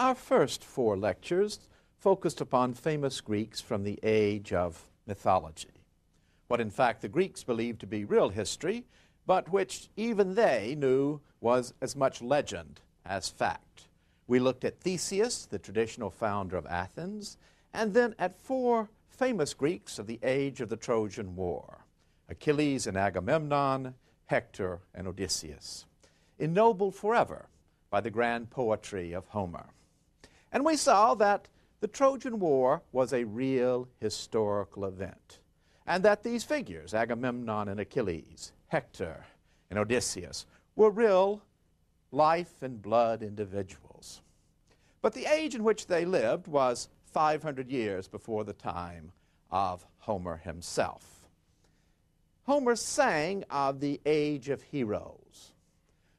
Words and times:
Our 0.00 0.14
first 0.14 0.64
four 0.64 0.96
lectures 0.96 1.60
focused 1.98 2.40
upon 2.40 2.72
famous 2.72 3.20
Greeks 3.20 3.60
from 3.60 3.84
the 3.84 3.98
age 4.02 4.50
of 4.50 4.88
mythology, 5.06 5.84
what 6.48 6.58
in 6.58 6.70
fact 6.70 7.02
the 7.02 7.08
Greeks 7.10 7.44
believed 7.44 7.80
to 7.80 7.86
be 7.86 8.06
real 8.06 8.30
history, 8.30 8.86
but 9.26 9.50
which 9.52 9.90
even 9.98 10.36
they 10.36 10.74
knew 10.74 11.20
was 11.42 11.74
as 11.82 11.94
much 11.94 12.22
legend 12.22 12.80
as 13.04 13.28
fact. 13.28 13.88
We 14.26 14.38
looked 14.38 14.64
at 14.64 14.80
Theseus, 14.80 15.44
the 15.44 15.58
traditional 15.58 16.08
founder 16.08 16.56
of 16.56 16.64
Athens, 16.64 17.36
and 17.74 17.92
then 17.92 18.14
at 18.18 18.40
four 18.40 18.88
famous 19.10 19.52
Greeks 19.52 19.98
of 19.98 20.06
the 20.06 20.18
age 20.22 20.62
of 20.62 20.70
the 20.70 20.78
Trojan 20.78 21.36
War 21.36 21.84
Achilles 22.30 22.86
and 22.86 22.96
Agamemnon, 22.96 23.92
Hector 24.24 24.80
and 24.94 25.06
Odysseus, 25.06 25.84
ennobled 26.38 26.94
forever 26.94 27.50
by 27.90 28.00
the 28.00 28.10
grand 28.10 28.48
poetry 28.48 29.12
of 29.12 29.26
Homer. 29.28 29.66
And 30.52 30.64
we 30.64 30.76
saw 30.76 31.14
that 31.14 31.48
the 31.80 31.88
Trojan 31.88 32.38
War 32.40 32.82
was 32.92 33.12
a 33.12 33.24
real 33.24 33.88
historical 34.00 34.84
event, 34.84 35.38
and 35.86 36.04
that 36.04 36.22
these 36.22 36.44
figures, 36.44 36.92
Agamemnon 36.92 37.68
and 37.68 37.80
Achilles, 37.80 38.52
Hector 38.68 39.24
and 39.70 39.78
Odysseus, 39.78 40.46
were 40.76 40.90
real 40.90 41.42
life 42.12 42.62
and 42.62 42.82
blood 42.82 43.22
individuals. 43.22 44.20
But 45.02 45.14
the 45.14 45.26
age 45.26 45.54
in 45.54 45.64
which 45.64 45.86
they 45.86 46.04
lived 46.04 46.46
was 46.46 46.88
500 47.12 47.70
years 47.70 48.08
before 48.08 48.44
the 48.44 48.52
time 48.52 49.12
of 49.50 49.86
Homer 49.98 50.36
himself. 50.36 51.26
Homer 52.44 52.76
sang 52.76 53.44
of 53.50 53.80
the 53.80 54.00
age 54.04 54.48
of 54.48 54.62
heroes, 54.62 55.52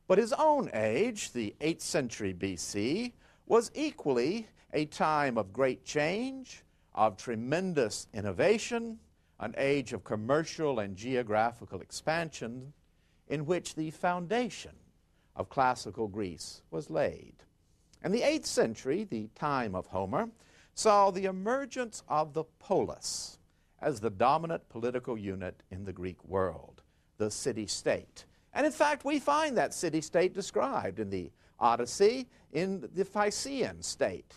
but 0.07 0.17
his 0.17 0.33
own 0.33 0.69
age, 0.73 1.31
the 1.31 1.53
8th 1.61 1.81
century 1.81 2.33
BC, 2.33 3.13
was 3.51 3.69
equally 3.75 4.47
a 4.71 4.85
time 4.85 5.37
of 5.37 5.51
great 5.51 5.83
change, 5.83 6.63
of 6.95 7.17
tremendous 7.17 8.07
innovation, 8.13 8.97
an 9.41 9.53
age 9.57 9.91
of 9.91 10.05
commercial 10.05 10.79
and 10.79 10.95
geographical 10.95 11.81
expansion 11.81 12.71
in 13.27 13.45
which 13.45 13.75
the 13.75 13.91
foundation 13.91 14.71
of 15.35 15.49
classical 15.49 16.07
Greece 16.07 16.61
was 16.71 16.89
laid. 16.89 17.33
In 18.05 18.13
the 18.13 18.21
8th 18.21 18.45
century, 18.45 19.03
the 19.03 19.27
time 19.35 19.75
of 19.75 19.85
Homer, 19.87 20.29
saw 20.73 21.11
the 21.11 21.25
emergence 21.25 22.03
of 22.07 22.33
the 22.33 22.45
polis 22.57 23.37
as 23.81 23.99
the 23.99 24.09
dominant 24.09 24.69
political 24.69 25.17
unit 25.17 25.61
in 25.71 25.83
the 25.83 25.91
Greek 25.91 26.23
world, 26.23 26.83
the 27.17 27.29
city 27.29 27.67
state. 27.67 28.23
And 28.53 28.65
in 28.65 28.71
fact, 28.71 29.03
we 29.03 29.19
find 29.19 29.57
that 29.57 29.73
city 29.73 29.99
state 29.99 30.33
described 30.33 31.01
in 31.01 31.09
the 31.09 31.31
Odyssey 31.61 32.27
in 32.51 32.89
the 32.93 33.05
Phaeacian 33.05 33.81
state. 33.83 34.33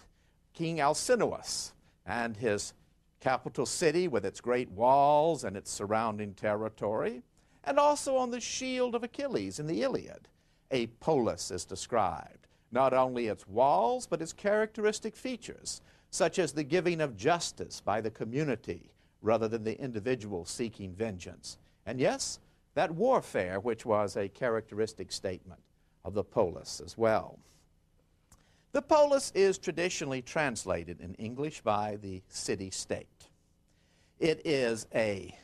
King 0.53 0.79
Alcinous 0.79 1.73
and 2.07 2.37
his 2.37 2.75
capital 3.19 3.67
city 3.67 4.07
with 4.07 4.25
its 4.25 4.41
great 4.41 4.71
walls 4.71 5.43
and 5.43 5.57
its 5.57 5.71
surrounding 5.71 6.35
territory, 6.35 7.23
and 7.65 7.79
also 7.79 8.17
on 8.17 8.31
the 8.31 8.41
shield 8.41 8.95
of 8.95 9.03
Achilles 9.03 9.59
in 9.59 9.67
the 9.67 9.83
Iliad, 9.83 10.29
a 10.71 10.87
polis 11.01 11.51
is 11.51 11.65
described. 11.65 12.47
Not 12.71 12.93
only 12.93 13.29
its 13.29 13.49
walls, 13.49 14.07
but 14.07 14.21
its 14.21 14.33
characteristic 14.33 15.17
features, 15.17 15.81
such 16.11 16.39
as 16.39 16.53
the 16.53 16.65
giving 16.65 17.01
of 17.01 17.17
justice 17.17 17.81
by 17.81 18.01
the 18.01 18.11
community 18.11 18.93
rather 19.23 19.49
than 19.49 19.65
the 19.65 19.81
individual 19.81 20.45
seeking 20.45 20.93
vengeance. 20.93 21.57
And 21.87 21.99
yes, 21.99 22.39
that 22.75 22.91
warfare, 22.91 23.59
which 23.59 23.87
was 23.87 24.17
a 24.17 24.29
characteristic 24.29 25.11
statement 25.11 25.64
of 26.05 26.15
the 26.15 26.25
polis 26.25 26.81
as 26.85 26.99
well. 26.99 27.39
The 28.73 28.83
polis 28.83 29.31
is 29.35 29.57
traditionally 29.57 30.21
translated 30.21 31.01
in 31.01 31.15
English 31.15 31.61
by 31.61 31.97
the 32.03 32.23
city 32.29 32.71
state. 32.71 33.29
It 34.19 34.43
is 34.45 34.87
a 34.95 35.37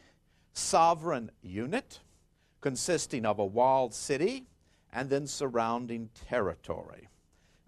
sovereign 0.52 1.30
unit 1.42 2.00
consisting 2.60 3.24
of 3.24 3.38
a 3.38 3.44
walled 3.44 3.94
city 3.94 4.46
and 4.92 5.08
then 5.08 5.26
surrounding 5.26 6.10
territory. 6.28 7.08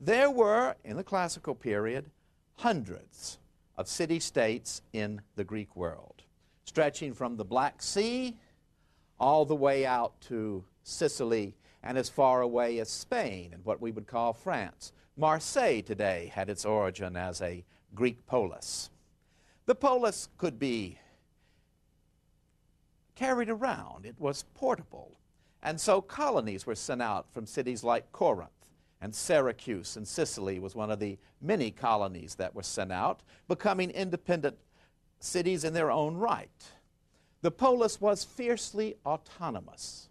There 0.00 0.30
were, 0.30 0.74
in 0.84 0.96
the 0.96 1.04
classical 1.04 1.54
period, 1.54 2.10
hundreds 2.56 3.38
of 3.76 3.86
city 3.86 4.18
states 4.18 4.82
in 4.92 5.20
the 5.36 5.44
Greek 5.44 5.76
world, 5.76 6.22
stretching 6.64 7.14
from 7.14 7.36
the 7.36 7.44
Black 7.44 7.80
Sea 7.80 8.36
all 9.20 9.44
the 9.44 9.54
way 9.54 9.86
out 9.86 10.20
to 10.22 10.64
Sicily 10.82 11.54
and 11.82 11.98
as 11.98 12.08
far 12.08 12.40
away 12.40 12.78
as 12.78 12.88
Spain 12.88 13.50
and 13.52 13.64
what 13.64 13.80
we 13.80 13.90
would 13.90 14.06
call 14.06 14.32
France. 14.32 14.92
Marseille 15.16 15.82
today 15.82 16.30
had 16.34 16.48
its 16.48 16.64
origin 16.64 17.16
as 17.16 17.40
a 17.40 17.64
Greek 17.94 18.24
polis. 18.26 18.90
The 19.66 19.74
polis 19.74 20.28
could 20.38 20.58
be 20.58 20.98
carried 23.14 23.50
around, 23.50 24.06
it 24.06 24.18
was 24.18 24.44
portable. 24.54 25.18
And 25.62 25.80
so 25.80 26.00
colonies 26.00 26.66
were 26.66 26.74
sent 26.74 27.02
out 27.02 27.32
from 27.32 27.46
cities 27.46 27.84
like 27.84 28.10
Corinth 28.10 28.50
and 29.02 29.12
Syracuse 29.12 29.96
in 29.96 30.06
Sicily 30.06 30.60
was 30.60 30.76
one 30.76 30.90
of 30.90 31.00
the 31.00 31.18
many 31.40 31.72
colonies 31.72 32.36
that 32.36 32.54
were 32.54 32.62
sent 32.62 32.92
out, 32.92 33.24
becoming 33.48 33.90
independent 33.90 34.56
cities 35.18 35.64
in 35.64 35.74
their 35.74 35.90
own 35.90 36.16
right. 36.16 36.72
The 37.42 37.50
polis 37.50 38.00
was 38.00 38.22
fiercely 38.22 38.94
autonomous. 39.04 40.08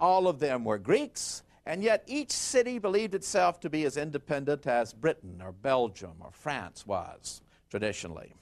All 0.00 0.26
of 0.26 0.38
them 0.40 0.64
were 0.64 0.78
Greeks, 0.78 1.42
and 1.66 1.82
yet 1.82 2.02
each 2.06 2.30
city 2.30 2.78
believed 2.78 3.14
itself 3.14 3.60
to 3.60 3.70
be 3.70 3.84
as 3.84 3.98
independent 3.98 4.66
as 4.66 4.94
Britain 4.94 5.42
or 5.44 5.52
Belgium 5.52 6.14
or 6.20 6.30
France 6.32 6.86
was 6.86 7.42
traditionally. 7.68 8.34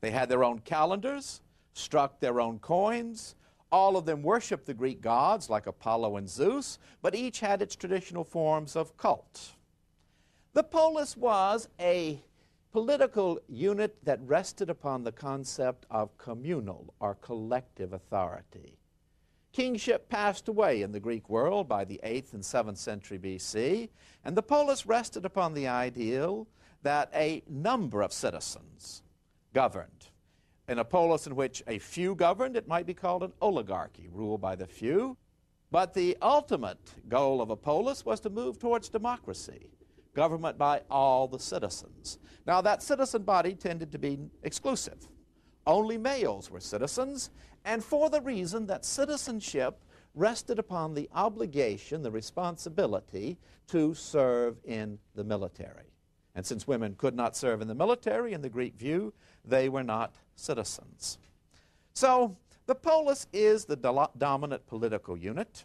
They 0.00 0.10
had 0.10 0.28
their 0.28 0.42
own 0.42 0.60
calendars, 0.60 1.42
struck 1.74 2.18
their 2.18 2.40
own 2.40 2.58
coins, 2.58 3.34
all 3.70 3.96
of 3.96 4.06
them 4.06 4.22
worshiped 4.22 4.66
the 4.66 4.74
Greek 4.74 5.00
gods 5.02 5.50
like 5.50 5.66
Apollo 5.66 6.16
and 6.16 6.28
Zeus, 6.28 6.78
but 7.02 7.14
each 7.14 7.40
had 7.40 7.60
its 7.60 7.76
traditional 7.76 8.24
forms 8.24 8.74
of 8.74 8.96
cult. 8.96 9.52
The 10.54 10.62
polis 10.62 11.16
was 11.16 11.68
a 11.78 12.22
political 12.72 13.38
unit 13.48 13.98
that 14.04 14.20
rested 14.22 14.70
upon 14.70 15.02
the 15.02 15.12
concept 15.12 15.84
of 15.90 16.16
communal 16.16 16.94
or 17.00 17.16
collective 17.16 17.92
authority. 17.92 18.78
Kingship 19.56 20.10
passed 20.10 20.48
away 20.48 20.82
in 20.82 20.92
the 20.92 21.00
Greek 21.00 21.30
world 21.30 21.66
by 21.66 21.82
the 21.82 21.98
8th 22.04 22.34
and 22.34 22.42
7th 22.42 22.76
century 22.76 23.18
BC, 23.18 23.88
and 24.22 24.36
the 24.36 24.42
polis 24.42 24.84
rested 24.84 25.24
upon 25.24 25.54
the 25.54 25.66
ideal 25.66 26.46
that 26.82 27.10
a 27.14 27.42
number 27.48 28.02
of 28.02 28.12
citizens 28.12 29.02
governed 29.54 30.08
in 30.68 30.78
a 30.78 30.84
polis 30.84 31.26
in 31.26 31.34
which 31.34 31.62
a 31.66 31.78
few 31.78 32.14
governed, 32.14 32.54
it 32.54 32.68
might 32.68 32.84
be 32.84 32.92
called 32.92 33.22
an 33.22 33.32
oligarchy, 33.40 34.08
ruled 34.12 34.42
by 34.42 34.56
the 34.56 34.66
few. 34.66 35.16
But 35.70 35.94
the 35.94 36.18
ultimate 36.20 36.92
goal 37.08 37.40
of 37.40 37.48
a 37.48 37.56
polis 37.56 38.04
was 38.04 38.20
to 38.20 38.28
move 38.28 38.58
towards 38.58 38.90
democracy, 38.90 39.70
government 40.12 40.58
by 40.58 40.82
all 40.90 41.28
the 41.28 41.38
citizens. 41.38 42.18
Now, 42.46 42.60
that 42.60 42.82
citizen 42.82 43.22
body 43.22 43.54
tended 43.54 43.90
to 43.92 43.98
be 43.98 44.18
exclusive. 44.42 45.08
Only 45.66 45.98
males 45.98 46.50
were 46.50 46.60
citizens, 46.60 47.30
and 47.64 47.82
for 47.82 48.08
the 48.08 48.20
reason 48.20 48.66
that 48.66 48.84
citizenship 48.84 49.82
rested 50.14 50.58
upon 50.58 50.94
the 50.94 51.08
obligation, 51.14 52.02
the 52.02 52.10
responsibility 52.10 53.36
to 53.68 53.94
serve 53.94 54.56
in 54.64 54.98
the 55.14 55.24
military. 55.24 55.92
And 56.34 56.44
since 56.44 56.66
women 56.66 56.94
could 56.96 57.14
not 57.14 57.36
serve 57.36 57.60
in 57.62 57.68
the 57.68 57.74
military 57.74 58.32
in 58.32 58.42
the 58.42 58.48
Greek 58.48 58.76
view, 58.76 59.12
they 59.44 59.68
were 59.68 59.82
not 59.82 60.14
citizens. 60.34 61.18
So 61.94 62.36
the 62.66 62.74
polis 62.74 63.26
is 63.32 63.64
the 63.64 63.76
do 63.76 64.06
dominant 64.18 64.66
political 64.66 65.16
unit, 65.16 65.64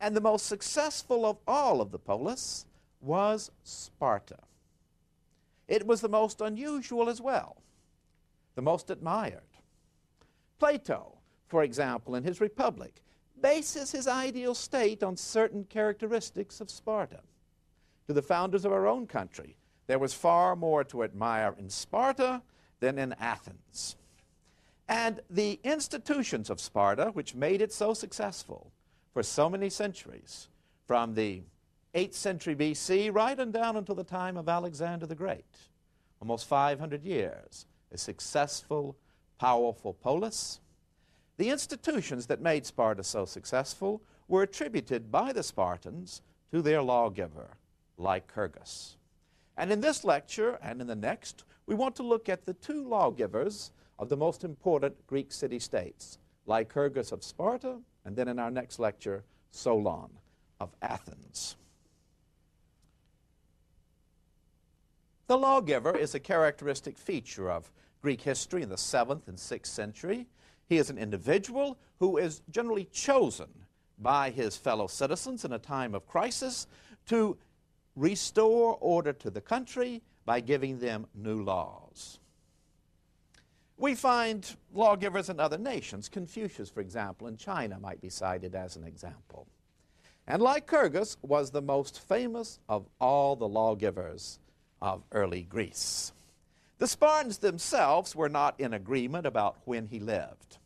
and 0.00 0.16
the 0.16 0.20
most 0.20 0.46
successful 0.46 1.24
of 1.26 1.38
all 1.46 1.80
of 1.80 1.90
the 1.90 1.98
polis 1.98 2.66
was 3.00 3.50
Sparta. 3.62 4.38
It 5.68 5.86
was 5.86 6.00
the 6.00 6.08
most 6.08 6.40
unusual 6.40 7.08
as 7.08 7.20
well, 7.20 7.56
the 8.54 8.62
most 8.62 8.90
admired. 8.90 9.40
Plato, 10.58 11.18
for 11.48 11.62
example, 11.62 12.14
in 12.14 12.24
his 12.24 12.40
Republic, 12.40 13.02
bases 13.40 13.92
his 13.92 14.08
ideal 14.08 14.54
state 14.54 15.02
on 15.02 15.16
certain 15.16 15.64
characteristics 15.64 16.60
of 16.60 16.70
Sparta. 16.70 17.20
To 18.06 18.12
the 18.12 18.22
founders 18.22 18.64
of 18.64 18.72
our 18.72 18.86
own 18.86 19.06
country, 19.06 19.56
there 19.86 19.98
was 19.98 20.14
far 20.14 20.56
more 20.56 20.84
to 20.84 21.02
admire 21.02 21.54
in 21.58 21.68
Sparta 21.68 22.42
than 22.80 22.98
in 22.98 23.14
Athens. 23.14 23.96
And 24.88 25.20
the 25.30 25.60
institutions 25.64 26.50
of 26.50 26.60
Sparta, 26.60 27.10
which 27.12 27.34
made 27.34 27.62
it 27.62 27.72
so 27.72 27.94
successful 27.94 28.70
for 29.12 29.22
so 29.22 29.48
many 29.48 29.70
centuries, 29.70 30.48
from 30.86 31.14
the 31.14 31.42
8th 31.94 32.14
century 32.14 32.54
BC 32.54 33.14
right 33.14 33.38
on 33.38 33.50
down 33.50 33.76
until 33.76 33.94
the 33.94 34.04
time 34.04 34.36
of 34.36 34.48
Alexander 34.48 35.06
the 35.06 35.14
Great, 35.14 35.44
almost 36.20 36.46
500 36.46 37.04
years, 37.04 37.66
a 37.92 37.98
successful, 37.98 38.96
powerful 39.38 39.94
polis. 39.94 40.60
The 41.36 41.50
institutions 41.50 42.26
that 42.26 42.40
made 42.40 42.66
Sparta 42.66 43.02
so 43.02 43.24
successful 43.24 44.02
were 44.28 44.42
attributed 44.42 45.10
by 45.10 45.32
the 45.32 45.42
Spartans 45.42 46.22
to 46.50 46.62
their 46.62 46.82
lawgiver, 46.82 47.56
Lycurgus. 47.98 48.96
And 49.56 49.70
in 49.70 49.80
this 49.80 50.04
lecture 50.04 50.58
and 50.62 50.80
in 50.80 50.86
the 50.86 50.96
next, 50.96 51.44
we 51.66 51.74
want 51.74 51.96
to 51.96 52.02
look 52.02 52.28
at 52.28 52.44
the 52.44 52.54
two 52.54 52.86
lawgivers 52.88 53.72
of 53.98 54.08
the 54.08 54.16
most 54.16 54.44
important 54.44 55.06
Greek 55.06 55.32
city 55.32 55.58
states, 55.58 56.18
Lycurgus 56.46 57.12
of 57.12 57.22
Sparta, 57.22 57.78
and 58.04 58.16
then 58.16 58.28
in 58.28 58.38
our 58.38 58.50
next 58.50 58.78
lecture, 58.78 59.24
Solon 59.50 60.10
of 60.60 60.74
Athens. 60.82 61.56
The 65.26 65.38
lawgiver 65.38 65.96
is 65.96 66.14
a 66.14 66.20
characteristic 66.20 66.98
feature 66.98 67.50
of 67.50 67.70
Greek 68.02 68.20
history 68.20 68.62
in 68.62 68.68
the 68.68 68.76
7th 68.76 69.26
and 69.26 69.38
6th 69.38 69.66
century. 69.66 70.26
He 70.68 70.76
is 70.76 70.90
an 70.90 70.98
individual 70.98 71.78
who 71.98 72.18
is 72.18 72.42
generally 72.50 72.84
chosen 72.92 73.48
by 73.98 74.30
his 74.30 74.56
fellow 74.56 74.86
citizens 74.86 75.44
in 75.44 75.52
a 75.52 75.58
time 75.58 75.94
of 75.94 76.06
crisis 76.06 76.66
to 77.06 77.38
restore 77.96 78.76
order 78.80 79.12
to 79.12 79.30
the 79.30 79.40
country 79.40 80.02
by 80.26 80.40
giving 80.40 80.78
them 80.78 81.06
new 81.14 81.42
laws. 81.42 82.18
We 83.76 83.94
find 83.94 84.54
lawgivers 84.72 85.30
in 85.30 85.40
other 85.40 85.58
nations. 85.58 86.08
Confucius, 86.08 86.70
for 86.70 86.80
example, 86.80 87.28
in 87.28 87.36
China 87.36 87.78
might 87.78 88.00
be 88.00 88.08
cited 88.08 88.54
as 88.54 88.76
an 88.76 88.84
example. 88.84 89.46
And 90.26 90.42
Lycurgus 90.42 91.16
was 91.22 91.50
the 91.50 91.62
most 91.62 92.00
famous 92.00 92.58
of 92.68 92.86
all 93.00 93.36
the 93.36 93.48
lawgivers 93.48 94.38
of 94.84 95.02
early 95.12 95.42
Greece. 95.42 96.12
The 96.76 96.86
Spartans 96.86 97.38
themselves 97.38 98.14
were 98.14 98.28
not 98.28 98.60
in 98.60 98.74
agreement 98.74 99.26
about 99.26 99.56
when 99.64 99.86
he 99.86 99.98
lived. 99.98 100.58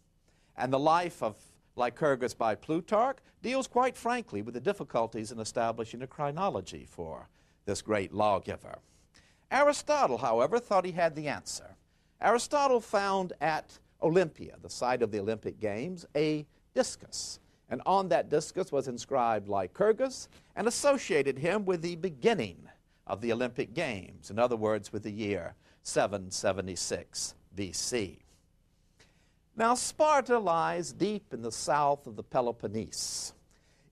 And 0.56 0.72
the 0.72 0.78
life 0.78 1.22
of 1.22 1.36
Lycurgus 1.76 2.34
by 2.34 2.56
Plutarch 2.56 3.18
deals 3.42 3.68
quite 3.68 3.96
frankly 3.96 4.42
with 4.42 4.54
the 4.54 4.60
difficulties 4.60 5.30
in 5.30 5.38
establishing 5.38 6.02
a 6.02 6.08
chronology 6.08 6.84
for 6.90 7.28
this 7.64 7.80
great 7.80 8.12
lawgiver. 8.12 8.80
Aristotle, 9.52 10.18
however, 10.18 10.58
thought 10.58 10.84
he 10.84 10.90
had 10.90 11.14
the 11.14 11.28
answer. 11.28 11.76
Aristotle 12.20 12.80
found 12.80 13.34
at 13.40 13.78
Olympia, 14.02 14.56
the 14.60 14.68
site 14.68 15.02
of 15.02 15.12
the 15.12 15.20
Olympic 15.20 15.60
Games, 15.60 16.04
a 16.16 16.44
discus. 16.74 17.38
And 17.70 17.82
on 17.86 18.08
that 18.08 18.30
discus 18.30 18.72
was 18.72 18.88
inscribed 18.88 19.46
Lycurgus 19.46 20.28
and 20.56 20.66
associated 20.66 21.38
him 21.38 21.64
with 21.64 21.82
the 21.82 21.94
beginning 21.94 22.68
of 23.08 23.20
the 23.20 23.32
Olympic 23.32 23.74
Games, 23.74 24.30
in 24.30 24.38
other 24.38 24.56
words, 24.56 24.92
with 24.92 25.02
the 25.02 25.10
year 25.10 25.54
776 25.82 27.34
BC. 27.56 28.18
Now, 29.56 29.74
Sparta 29.74 30.38
lies 30.38 30.92
deep 30.92 31.32
in 31.34 31.42
the 31.42 31.50
south 31.50 32.06
of 32.06 32.14
the 32.14 32.22
Peloponnese. 32.22 33.32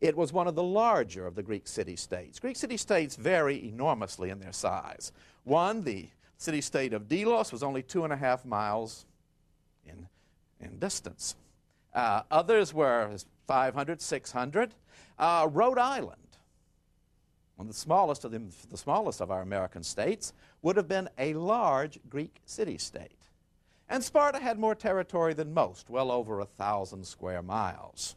It 0.00 0.16
was 0.16 0.32
one 0.32 0.46
of 0.46 0.54
the 0.54 0.62
larger 0.62 1.26
of 1.26 1.34
the 1.34 1.42
Greek 1.42 1.66
city 1.66 1.96
states. 1.96 2.38
Greek 2.38 2.56
city 2.56 2.76
states 2.76 3.16
vary 3.16 3.68
enormously 3.68 4.30
in 4.30 4.38
their 4.38 4.52
size. 4.52 5.10
One, 5.44 5.82
the 5.82 6.08
city 6.36 6.60
state 6.60 6.92
of 6.92 7.08
Delos, 7.08 7.50
was 7.50 7.62
only 7.62 7.82
two 7.82 8.04
and 8.04 8.12
a 8.12 8.16
half 8.16 8.44
miles 8.44 9.06
in, 9.84 10.06
in 10.60 10.78
distance. 10.78 11.34
Uh, 11.94 12.22
others 12.30 12.74
were 12.74 13.10
500, 13.46 14.00
600. 14.00 14.74
Uh, 15.18 15.48
Rhode 15.50 15.78
Island, 15.78 16.25
one 17.56 17.66
of 17.66 17.72
the 17.72 17.78
smallest 17.78 18.24
of, 18.24 18.30
them, 18.30 18.50
the 18.70 18.76
smallest 18.76 19.20
of 19.20 19.30
our 19.30 19.42
American 19.42 19.82
states, 19.82 20.32
would 20.62 20.76
have 20.76 20.88
been 20.88 21.08
a 21.18 21.34
large 21.34 21.98
Greek 22.08 22.40
city 22.44 22.78
state. 22.78 23.28
And 23.88 24.02
Sparta 24.02 24.38
had 24.38 24.58
more 24.58 24.74
territory 24.74 25.32
than 25.32 25.54
most, 25.54 25.88
well 25.88 26.10
over 26.10 26.40
a 26.40 26.46
thousand 26.46 27.06
square 27.06 27.42
miles. 27.42 28.16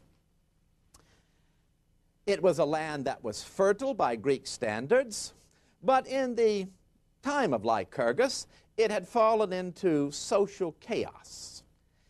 It 2.26 2.42
was 2.42 2.58
a 2.58 2.64
land 2.64 3.06
that 3.06 3.24
was 3.24 3.42
fertile 3.42 3.94
by 3.94 4.16
Greek 4.16 4.46
standards, 4.46 5.32
but 5.82 6.06
in 6.06 6.34
the 6.34 6.68
time 7.22 7.54
of 7.54 7.64
Lycurgus, 7.64 8.46
it 8.76 8.90
had 8.90 9.08
fallen 9.08 9.52
into 9.52 10.10
social 10.10 10.72
chaos. 10.80 11.62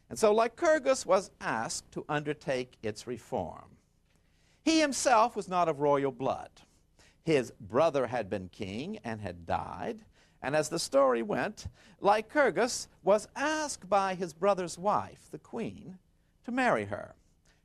And 0.09 0.19
so 0.19 0.33
Lycurgus 0.35 1.07
was 1.07 1.31
asked 1.41 1.93
to 1.93 2.05
undertake 2.09 2.77
its 2.83 3.07
reform. 3.07 3.77
He 4.65 4.81
himself 4.81 5.37
was 5.37 5.49
not 5.49 5.69
of 5.69 5.81
royal 5.81 6.13
blood. 6.13 6.51
His 7.23 7.53
brother 7.61 8.07
had 8.07 8.31
been 8.31 8.49
king 8.49 8.99
and 9.05 9.21
had 9.21 9.47
died, 9.47 10.01
and 10.43 10.57
as 10.57 10.69
the 10.69 10.79
story 10.79 11.23
went, 11.23 11.67
Lycurgus 12.01 12.89
was 13.03 13.29
asked 13.37 13.89
by 13.89 14.15
his 14.15 14.33
brother's 14.33 14.79
wife, 14.79 15.29
the 15.31 15.39
queen, 15.39 15.99
to 16.45 16.51
marry 16.51 16.87
her. 16.87 17.15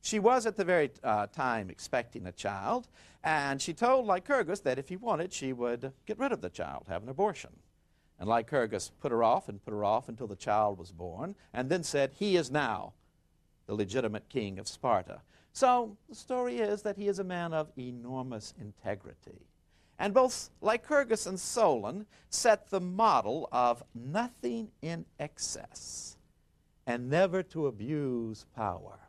She 0.02 0.20
was 0.20 0.46
at 0.46 0.56
the 0.56 0.66
very 0.66 0.92
uh, 1.04 1.28
time 1.28 1.70
expecting 1.70 2.28
a 2.28 2.32
child, 2.32 2.88
and 3.24 3.62
she 3.62 3.74
told 3.74 4.06
Lycurgus 4.06 4.60
that 4.60 4.78
if 4.78 4.90
he 4.90 4.98
wanted, 4.98 5.34
she 5.34 5.52
would 5.52 5.94
get 6.06 6.20
rid 6.20 6.32
of 6.32 6.42
the 6.42 6.50
child, 6.50 6.86
have 6.88 7.02
an 7.02 7.10
abortion. 7.10 7.52
And 8.20 8.30
Lycurgus 8.30 8.92
put 9.00 9.12
her 9.12 9.24
off 9.24 9.50
and 9.50 9.64
put 9.64 9.74
her 9.74 9.84
off 9.84 10.08
until 10.08 10.28
the 10.28 10.36
child 10.36 10.78
was 10.78 10.92
born, 10.92 11.36
and 11.54 11.70
then 11.70 11.84
said, 11.84 12.12
He 12.14 12.38
is 12.38 12.52
now 12.52 12.94
the 13.66 13.74
legitimate 13.74 14.30
king 14.30 14.60
of 14.60 14.68
Sparta. 14.68 15.22
So 15.56 15.96
the 16.10 16.16
story 16.16 16.58
is 16.58 16.82
that 16.82 16.98
he 16.98 17.08
is 17.08 17.20
a 17.20 17.24
man 17.24 17.54
of 17.54 17.72
enormous 17.78 18.54
integrity. 18.60 19.48
And 19.98 20.14
both 20.14 20.50
Lycurgus 20.60 21.28
and 21.28 21.40
Solon 21.40 22.08
set 22.30 22.70
the 22.70 22.82
model 22.82 23.48
of 23.54 23.82
nothing 23.96 24.72
in 24.82 25.06
excess 25.18 26.18
and 26.86 27.10
never 27.10 27.42
to 27.44 27.68
abuse 27.68 28.46
power. 28.54 29.00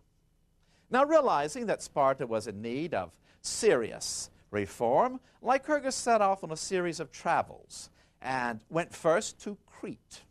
Now, 0.89 1.05
realizing 1.05 1.67
that 1.67 1.83
Sparta 1.83 2.29
was 2.29 2.47
in 2.47 2.63
need 2.63 2.95
of 2.95 3.19
serious 3.43 4.31
reform, 4.53 5.19
Lycurgus 5.43 5.97
set 5.97 6.21
off 6.21 6.45
on 6.45 6.53
a 6.53 6.57
series 6.57 7.01
of 7.01 7.11
travels 7.11 7.91
and 8.23 8.61
went 8.71 8.95
first 8.95 9.41
to 9.41 9.59
Crete. 9.67 10.23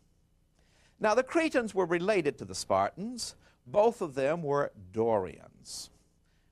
Now, 0.98 1.14
the 1.14 1.22
Cretans 1.22 1.74
were 1.74 1.84
related 1.84 2.38
to 2.38 2.46
the 2.46 2.54
Spartans. 2.54 3.34
Both 3.66 4.00
of 4.00 4.14
them 4.14 4.42
were 4.42 4.72
Dorians. 4.92 5.90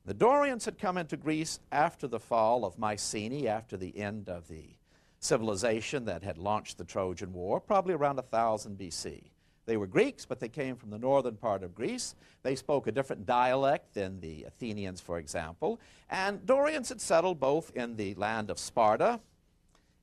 The 0.06 0.12
Dorians 0.14 0.66
had 0.66 0.78
come 0.78 0.98
into 0.98 1.16
Greece 1.16 1.60
after 1.72 2.06
the 2.06 2.20
fall 2.20 2.66
of 2.66 2.78
Mycenae, 2.78 3.48
after 3.48 3.78
the 3.78 3.96
end 3.98 4.28
of 4.28 4.48
the 4.48 4.76
civilization 5.18 6.04
that 6.04 6.22
had 6.22 6.36
launched 6.36 6.76
the 6.76 6.84
Trojan 6.84 7.32
War, 7.32 7.58
probably 7.58 7.94
around 7.94 8.16
1000 8.16 8.78
BC. 8.78 9.22
They 9.64 9.78
were 9.78 9.86
Greeks, 9.86 10.26
but 10.26 10.40
they 10.40 10.50
came 10.50 10.76
from 10.76 10.90
the 10.90 10.98
northern 10.98 11.36
part 11.36 11.62
of 11.62 11.74
Greece. 11.74 12.16
They 12.42 12.54
spoke 12.54 12.86
a 12.86 12.92
different 12.92 13.24
dialect 13.24 13.94
than 13.94 14.20
the 14.20 14.44
Athenians, 14.44 15.00
for 15.00 15.18
example. 15.18 15.80
And 16.10 16.44
Dorians 16.44 16.90
had 16.90 17.00
settled 17.00 17.40
both 17.40 17.74
in 17.74 17.96
the 17.96 18.14
land 18.16 18.50
of 18.50 18.58
Sparta, 18.58 19.20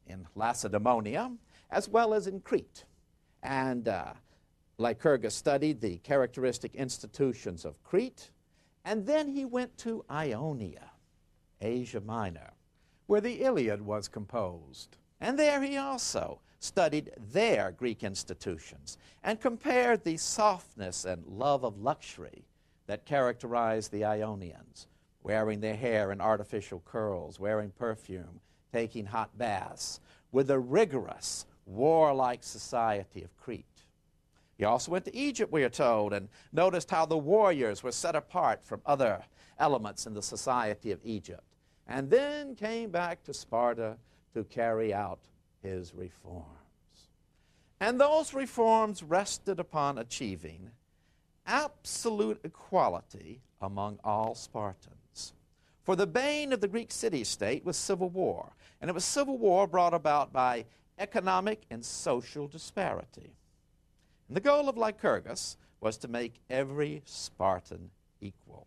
in 0.08 0.26
Lacedaemonia, 0.36 1.38
as 1.70 1.88
well 1.88 2.16
as 2.16 2.26
in 2.26 2.40
Crete. 2.40 2.86
And 3.44 3.88
uh, 3.88 4.14
Lycurgus 4.80 5.36
studied 5.36 5.80
the 5.80 5.98
characteristic 5.98 6.74
institutions 6.74 7.66
of 7.66 7.84
Crete 7.84 8.32
and 8.84 9.06
then 9.06 9.28
he 9.28 9.46
went 9.46 9.78
to 9.80 10.04
Ionia, 10.10 10.92
Asia 11.60 12.02
Minor, 12.02 12.52
where 13.08 13.22
the 13.22 13.42
Iliad 13.42 13.82
was 13.82 14.08
composed. 14.08 14.98
And 15.20 15.38
there 15.38 15.62
he 15.62 15.78
also 15.78 16.40
studied 16.60 17.12
their 17.32 17.72
Greek 17.72 18.04
institutions 18.04 18.98
and 19.24 19.40
compared 19.40 20.04
the 20.04 20.18
softness 20.18 21.06
and 21.06 21.26
love 21.28 21.64
of 21.64 21.80
luxury 21.80 22.46
that 22.88 23.06
characterized 23.06 23.92
the 23.92 24.06
Ionians, 24.06 24.88
wearing 25.24 25.60
their 25.60 25.76
hair 25.76 26.12
in 26.12 26.22
artificial 26.22 26.82
curls, 26.86 27.40
wearing 27.40 27.72
perfume, 27.72 28.40
taking 28.74 29.06
hot 29.06 29.38
baths, 29.38 30.00
with 30.32 30.48
the 30.48 30.60
rigorous, 30.60 31.46
warlike 31.66 32.44
society 32.44 33.24
of 33.24 33.36
Crete. 33.38 33.66
He 34.62 34.66
also 34.66 34.92
went 34.92 35.06
to 35.06 35.18
Egypt, 35.18 35.52
we 35.52 35.64
are 35.64 35.70
told, 35.70 36.14
and 36.14 36.30
noticed 36.54 36.92
how 36.92 37.08
the 37.08 37.18
warriors 37.18 37.82
were 37.82 37.92
set 37.92 38.16
apart 38.16 38.64
from 38.64 38.80
other 38.86 39.24
elements 39.58 40.06
in 40.06 40.14
the 40.14 40.22
society 40.22 40.92
of 40.92 41.00
Egypt. 41.04 41.42
And 41.88 42.12
then 42.12 42.54
came 42.54 42.92
back 42.92 43.24
to 43.24 43.34
Sparta 43.34 43.98
to 44.36 44.44
carry 44.44 44.94
out 44.94 45.18
his 45.64 45.96
reforms. 45.96 46.46
And 47.80 48.00
those 48.00 48.36
reforms 48.36 49.02
rested 49.02 49.60
upon 49.60 49.98
achieving 49.98 50.70
absolute 51.48 52.40
equality 52.44 53.42
among 53.62 53.98
all 54.04 54.36
Spartans. 54.36 55.34
For 55.82 55.96
the 55.96 56.06
bane 56.06 56.54
of 56.54 56.62
the 56.62 56.68
Greek 56.68 56.92
city 56.92 57.24
state 57.24 57.66
was 57.66 57.78
civil 57.78 58.12
war, 58.12 58.52
and 58.80 58.92
it 58.92 58.94
was 58.94 59.06
civil 59.06 59.40
war 59.40 59.66
brought 59.66 59.96
about 59.96 60.32
by 60.32 60.66
economic 61.00 61.64
and 61.72 61.84
social 61.84 62.48
disparity. 62.48 63.34
And 64.32 64.36
the 64.38 64.40
goal 64.40 64.70
of 64.70 64.78
Lycurgus 64.78 65.58
was 65.82 65.98
to 65.98 66.08
make 66.08 66.40
every 66.50 67.02
Spartan 67.04 67.90
equal. 68.22 68.66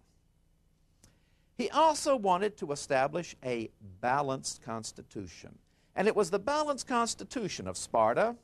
He 1.56 1.70
also 1.70 2.16
wanted 2.16 2.58
to 2.58 2.70
establish 2.70 3.34
a 3.42 3.70
balanced 4.02 4.60
constitution. 4.60 5.56
And 5.96 6.06
it 6.06 6.14
was 6.14 6.28
the 6.28 6.38
balanced 6.38 6.86
constitution 6.86 7.66
of 7.66 7.78
Sparta, 7.78 8.36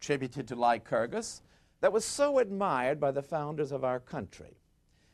attributed 0.00 0.48
to 0.48 0.56
Lycurgus, 0.56 1.40
that 1.80 1.92
was 1.92 2.04
so 2.04 2.40
admired 2.40 2.98
by 2.98 3.12
the 3.12 3.22
founders 3.22 3.70
of 3.70 3.84
our 3.84 4.00
country. 4.00 4.56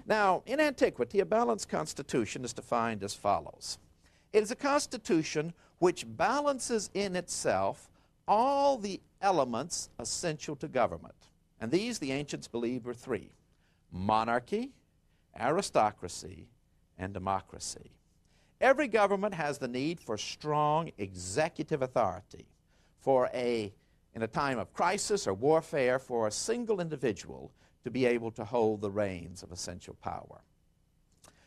Now, 0.06 0.42
in 0.46 0.58
antiquity, 0.58 1.20
a 1.20 1.26
balanced 1.26 1.68
constitution 1.68 2.46
is 2.46 2.54
defined 2.54 3.04
as 3.04 3.12
follows 3.12 3.76
It 4.32 4.42
is 4.42 4.50
a 4.50 4.56
constitution 4.56 5.52
which 5.80 6.06
balances 6.16 6.88
in 6.94 7.14
itself 7.14 7.90
all 8.26 8.78
the 8.78 9.02
elements 9.20 9.90
essential 9.98 10.56
to 10.56 10.68
government. 10.68 11.14
And 11.60 11.70
these 11.70 11.98
the 11.98 12.12
ancients 12.12 12.48
believed 12.48 12.86
were 12.86 12.94
three 12.94 13.30
monarchy, 13.92 14.70
aristocracy, 15.38 16.46
and 16.98 17.12
democracy. 17.12 17.90
Every 18.60 18.88
government 18.88 19.34
has 19.34 19.58
the 19.58 19.68
need 19.68 20.00
for 20.00 20.18
strong 20.18 20.92
executive 20.98 21.82
authority, 21.82 22.46
for 23.00 23.30
a, 23.32 23.72
in 24.14 24.22
a 24.22 24.28
time 24.28 24.58
of 24.58 24.72
crisis 24.72 25.26
or 25.26 25.34
warfare, 25.34 25.98
for 25.98 26.26
a 26.26 26.30
single 26.30 26.80
individual 26.80 27.50
to 27.84 27.90
be 27.90 28.04
able 28.04 28.30
to 28.32 28.44
hold 28.44 28.80
the 28.80 28.90
reins 28.90 29.42
of 29.42 29.50
essential 29.50 29.96
power. 30.02 30.42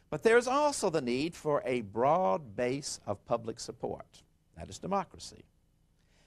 But 0.09 0.23
there's 0.23 0.47
also 0.47 0.89
the 0.89 1.01
need 1.01 1.35
for 1.35 1.61
a 1.65 1.81
broad 1.81 2.55
base 2.55 2.99
of 3.05 3.23
public 3.25 3.59
support. 3.59 4.23
That 4.57 4.69
is 4.69 4.79
democracy. 4.79 5.43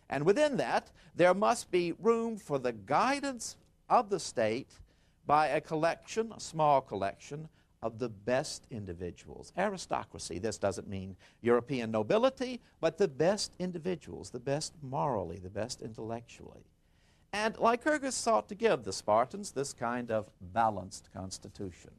And 0.08 0.24
within 0.24 0.56
that, 0.58 0.90
there 1.14 1.34
must 1.34 1.70
be 1.70 1.94
room 1.98 2.36
for 2.36 2.58
the 2.58 2.72
guidance 2.72 3.56
of 3.88 4.10
the 4.10 4.20
state 4.20 4.70
by 5.26 5.48
a 5.48 5.60
collection, 5.60 6.32
a 6.36 6.40
small 6.40 6.80
collection, 6.80 7.48
of 7.82 7.98
the 7.98 8.08
best 8.08 8.66
individuals. 8.70 9.52
Aristocracy, 9.56 10.38
this 10.38 10.58
doesn't 10.58 10.88
mean 10.88 11.16
European 11.42 11.90
nobility, 11.90 12.60
but 12.80 12.98
the 12.98 13.08
best 13.08 13.52
individuals, 13.58 14.30
the 14.30 14.40
best 14.40 14.74
morally, 14.82 15.38
the 15.38 15.50
best 15.50 15.82
intellectually. 15.82 16.64
And 17.32 17.56
Lycurgus 17.58 18.14
sought 18.14 18.48
to 18.48 18.54
give 18.54 18.82
the 18.82 18.92
Spartans 18.92 19.52
this 19.52 19.72
kind 19.72 20.10
of 20.10 20.30
balanced 20.40 21.10
constitution. 21.12 21.90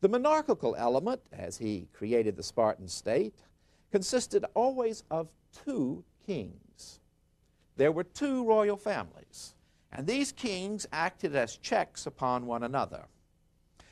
The 0.00 0.08
monarchical 0.08 0.74
element, 0.76 1.20
as 1.32 1.58
he 1.58 1.88
created 1.92 2.36
the 2.36 2.42
Spartan 2.42 2.88
state, 2.88 3.34
consisted 3.90 4.44
always 4.54 5.02
of 5.10 5.28
two 5.64 6.04
kings. 6.26 7.00
There 7.76 7.92
were 7.92 8.04
two 8.04 8.44
royal 8.44 8.76
families, 8.76 9.54
and 9.90 10.06
these 10.06 10.32
kings 10.32 10.86
acted 10.92 11.34
as 11.34 11.56
checks 11.56 12.06
upon 12.06 12.46
one 12.46 12.62
another. 12.62 13.06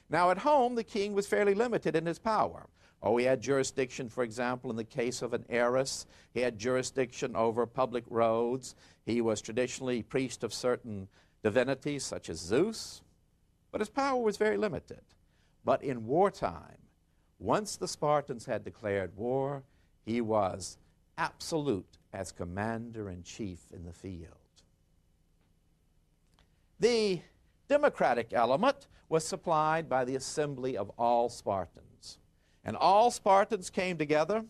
Now, 0.08 0.30
at 0.30 0.38
home, 0.38 0.74
the 0.74 0.84
king 0.84 1.14
was 1.14 1.26
fairly 1.26 1.54
limited 1.54 1.94
in 1.94 2.06
his 2.06 2.18
power. 2.18 2.66
Oh, 3.02 3.16
he 3.16 3.24
had 3.24 3.40
jurisdiction, 3.40 4.08
for 4.08 4.24
example, 4.24 4.70
in 4.70 4.76
the 4.76 4.84
case 4.84 5.22
of 5.22 5.32
an 5.32 5.46
heiress. 5.48 6.06
He 6.34 6.40
had 6.40 6.58
jurisdiction 6.58 7.34
over 7.34 7.64
public 7.64 8.04
roads. 8.10 8.74
He 9.06 9.20
was 9.20 9.40
traditionally 9.40 10.02
priest 10.02 10.44
of 10.44 10.52
certain 10.52 11.08
divinities, 11.42 12.04
such 12.04 12.28
as 12.28 12.38
Zeus. 12.38 13.00
But 13.72 13.80
his 13.80 13.88
power 13.88 14.20
was 14.20 14.36
very 14.36 14.58
limited. 14.58 15.00
But 15.64 15.82
in 15.82 16.06
wartime, 16.06 16.76
once 17.38 17.76
the 17.76 17.88
Spartans 17.88 18.44
had 18.44 18.64
declared 18.64 19.16
war, 19.16 19.62
he 20.04 20.20
was 20.20 20.76
absolute 21.16 21.96
as 22.12 22.32
commander 22.32 23.08
in 23.10 23.22
chief 23.22 23.60
in 23.72 23.84
the 23.84 23.92
field. 23.92 24.36
The 26.78 27.20
democratic 27.68 28.32
element 28.32 28.88
was 29.08 29.24
supplied 29.24 29.88
by 29.88 30.04
the 30.04 30.16
assembly 30.16 30.76
of 30.76 30.90
all 30.98 31.28
Spartans. 31.28 32.18
And 32.64 32.76
all 32.76 33.10
Spartans 33.10 33.70
came 33.70 33.96
together 33.96 34.44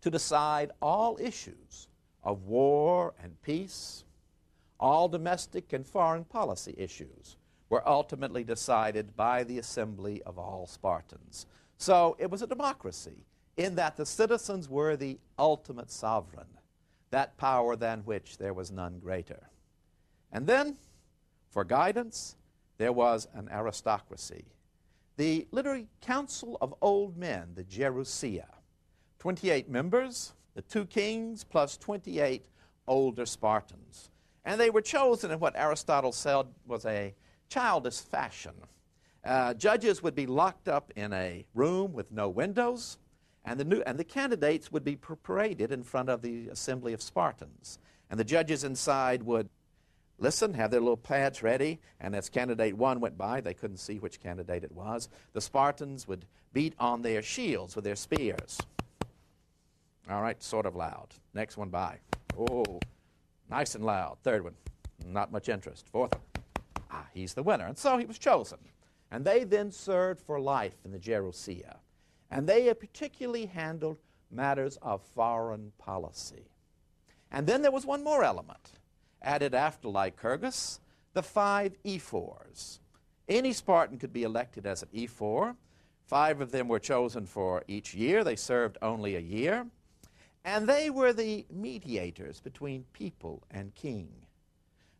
to 0.00 0.10
decide 0.10 0.70
all 0.82 1.18
issues 1.20 1.88
of 2.22 2.44
war 2.44 3.14
and 3.22 3.40
peace, 3.42 4.04
all 4.78 5.08
domestic 5.08 5.72
and 5.72 5.86
foreign 5.86 6.24
policy 6.24 6.74
issues 6.76 7.36
were 7.70 7.86
ultimately 7.88 8.44
decided 8.44 9.16
by 9.16 9.42
the 9.44 9.58
assembly 9.58 10.22
of 10.24 10.38
all 10.38 10.66
Spartans. 10.66 11.46
So 11.78 12.16
it 12.18 12.30
was 12.30 12.42
a 12.42 12.46
democracy 12.46 13.24
in 13.56 13.76
that 13.76 13.96
the 13.96 14.06
citizens 14.06 14.68
were 14.68 14.96
the 14.96 15.18
ultimate 15.38 15.90
sovereign, 15.90 16.46
that 17.10 17.36
power 17.36 17.76
than 17.76 18.00
which 18.00 18.38
there 18.38 18.54
was 18.54 18.70
none 18.70 18.98
greater. 18.98 19.48
And 20.32 20.46
then, 20.46 20.76
for 21.50 21.64
guidance, 21.64 22.36
there 22.78 22.92
was 22.92 23.28
an 23.34 23.48
aristocracy. 23.52 24.44
The 25.16 25.46
literary 25.52 25.86
council 26.00 26.58
of 26.60 26.74
old 26.82 27.16
men, 27.16 27.50
the 27.54 27.62
Gerousia, 27.62 28.46
28 29.20 29.68
members, 29.68 30.32
the 30.54 30.62
two 30.62 30.84
kings, 30.86 31.44
plus 31.44 31.76
28 31.76 32.44
older 32.88 33.24
Spartans. 33.24 34.10
And 34.44 34.60
they 34.60 34.70
were 34.70 34.82
chosen 34.82 35.30
in 35.30 35.38
what 35.38 35.56
Aristotle 35.56 36.12
said 36.12 36.46
was 36.66 36.84
a 36.84 37.14
childish 37.48 38.00
fashion. 38.00 38.52
Uh, 39.24 39.54
judges 39.54 40.02
would 40.02 40.14
be 40.14 40.26
locked 40.26 40.68
up 40.68 40.92
in 40.96 41.12
a 41.12 41.46
room 41.54 41.92
with 41.92 42.12
no 42.12 42.28
windows, 42.28 42.98
and 43.44 43.60
the, 43.60 43.64
new, 43.64 43.82
and 43.86 43.98
the 43.98 44.04
candidates 44.04 44.72
would 44.72 44.84
be 44.84 44.96
paraded 44.96 45.70
in 45.70 45.82
front 45.82 46.08
of 46.08 46.22
the 46.22 46.48
assembly 46.48 46.92
of 46.92 47.02
Spartans. 47.02 47.78
And 48.10 48.18
the 48.18 48.24
judges 48.24 48.64
inside 48.64 49.22
would 49.24 49.48
listen, 50.18 50.54
have 50.54 50.70
their 50.70 50.80
little 50.80 50.96
pads 50.96 51.42
ready, 51.42 51.80
and 52.00 52.14
as 52.14 52.28
candidate 52.28 52.76
one 52.76 53.00
went 53.00 53.18
by, 53.18 53.40
they 53.40 53.54
couldn't 53.54 53.78
see 53.78 53.98
which 53.98 54.20
candidate 54.20 54.64
it 54.64 54.72
was. 54.72 55.08
The 55.32 55.40
Spartans 55.40 56.08
would 56.08 56.24
beat 56.52 56.74
on 56.78 57.02
their 57.02 57.22
shields 57.22 57.74
with 57.74 57.84
their 57.84 57.96
spears. 57.96 58.58
All 60.08 60.22
right, 60.22 60.42
sort 60.42 60.66
of 60.66 60.76
loud. 60.76 61.08
Next 61.32 61.56
one 61.56 61.70
by. 61.70 61.98
Oh, 62.38 62.78
nice 63.50 63.74
and 63.74 63.84
loud. 63.84 64.18
Third 64.22 64.44
one, 64.44 64.54
not 65.06 65.32
much 65.32 65.48
interest. 65.48 65.88
Fourth 65.88 66.14
one, 66.14 66.44
ah, 66.90 67.06
he's 67.12 67.34
the 67.34 67.42
winner. 67.42 67.66
And 67.66 67.78
so 67.78 67.96
he 67.96 68.04
was 68.04 68.18
chosen. 68.18 68.58
And 69.10 69.24
they 69.24 69.44
then 69.44 69.70
served 69.70 70.20
for 70.20 70.40
life 70.40 70.76
in 70.84 70.92
the 70.92 70.98
Gerousia. 70.98 71.76
And 72.34 72.48
they 72.48 72.74
particularly 72.74 73.46
handled 73.46 73.98
matters 74.28 74.76
of 74.82 75.00
foreign 75.14 75.70
policy. 75.78 76.50
And 77.30 77.46
then 77.46 77.62
there 77.62 77.70
was 77.70 77.86
one 77.86 78.02
more 78.02 78.24
element 78.24 78.72
added 79.22 79.54
after 79.54 79.88
Lycurgus, 79.88 80.80
the 81.12 81.22
five 81.22 81.76
ephors. 81.84 82.80
Any 83.28 83.52
Spartan 83.52 83.98
could 83.98 84.12
be 84.12 84.24
elected 84.24 84.66
as 84.66 84.82
an 84.82 84.88
ephor. 84.92 85.54
Five 86.06 86.40
of 86.40 86.50
them 86.50 86.66
were 86.66 86.80
chosen 86.80 87.24
for 87.24 87.62
each 87.68 87.94
year. 87.94 88.24
They 88.24 88.36
served 88.36 88.78
only 88.82 89.14
a 89.14 89.20
year. 89.20 89.66
And 90.44 90.68
they 90.68 90.90
were 90.90 91.12
the 91.12 91.46
mediators 91.50 92.40
between 92.40 92.84
people 92.92 93.44
and 93.48 93.76
king. 93.76 94.10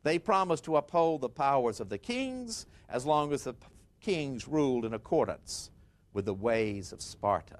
They 0.04 0.20
promised 0.20 0.64
to 0.66 0.76
uphold 0.76 1.20
the 1.20 1.28
powers 1.28 1.80
of 1.80 1.88
the 1.88 1.98
kings 1.98 2.66
as 2.88 3.04
long 3.04 3.32
as 3.32 3.42
the 3.42 3.54
kings 4.00 4.46
ruled 4.46 4.84
in 4.84 4.94
accordance 4.94 5.72
with 6.14 6.24
the 6.24 6.32
ways 6.32 6.92
of 6.92 7.02
Sparta. 7.02 7.58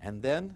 And 0.00 0.22
then 0.22 0.54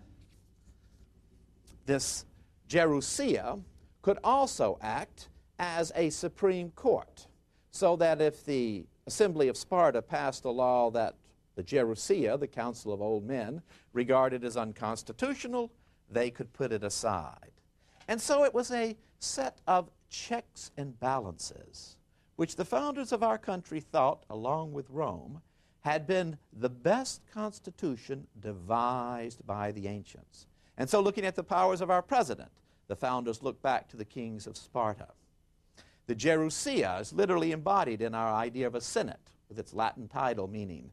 this 1.86 2.24
Gerousia 2.68 3.60
could 4.02 4.18
also 4.22 4.78
act 4.80 5.30
as 5.58 5.90
a 5.96 6.10
supreme 6.10 6.70
court, 6.70 7.26
so 7.72 7.96
that 7.96 8.20
if 8.20 8.44
the 8.44 8.86
assembly 9.06 9.48
of 9.48 9.56
Sparta 9.56 10.00
passed 10.00 10.44
a 10.44 10.50
law 10.50 10.90
that 10.90 11.16
the 11.56 11.64
Gerousia, 11.64 12.38
the 12.38 12.46
Council 12.46 12.92
of 12.92 13.02
Old 13.02 13.26
Men, 13.26 13.62
regarded 13.92 14.44
as 14.44 14.56
unconstitutional, 14.56 15.72
they 16.08 16.30
could 16.30 16.52
put 16.52 16.70
it 16.70 16.84
aside. 16.84 17.50
And 18.06 18.20
so 18.20 18.44
it 18.44 18.54
was 18.54 18.70
a 18.70 18.96
set 19.18 19.60
of 19.66 19.90
checks 20.08 20.70
and 20.76 20.98
balances, 21.00 21.96
which 22.36 22.54
the 22.54 22.64
founders 22.64 23.12
of 23.12 23.22
our 23.22 23.38
country 23.38 23.80
thought, 23.80 24.24
along 24.30 24.72
with 24.72 24.88
Rome, 24.88 25.42
had 25.88 26.06
been 26.06 26.36
the 26.52 26.68
best 26.68 27.22
constitution 27.32 28.26
devised 28.38 29.46
by 29.46 29.72
the 29.72 29.88
ancients. 29.88 30.46
And 30.76 30.88
so, 30.88 31.00
looking 31.00 31.24
at 31.24 31.34
the 31.34 31.42
powers 31.42 31.80
of 31.80 31.90
our 31.90 32.02
president, 32.02 32.50
the 32.88 32.96
founders 32.96 33.42
look 33.42 33.62
back 33.62 33.88
to 33.88 33.96
the 33.96 34.04
kings 34.04 34.46
of 34.46 34.56
Sparta. 34.56 35.08
The 36.06 36.14
Gerousia 36.14 37.00
is 37.00 37.12
literally 37.14 37.52
embodied 37.52 38.02
in 38.02 38.14
our 38.14 38.34
idea 38.34 38.66
of 38.66 38.74
a 38.74 38.82
senate, 38.82 39.30
with 39.48 39.58
its 39.58 39.72
Latin 39.72 40.08
title 40.08 40.46
meaning 40.46 40.90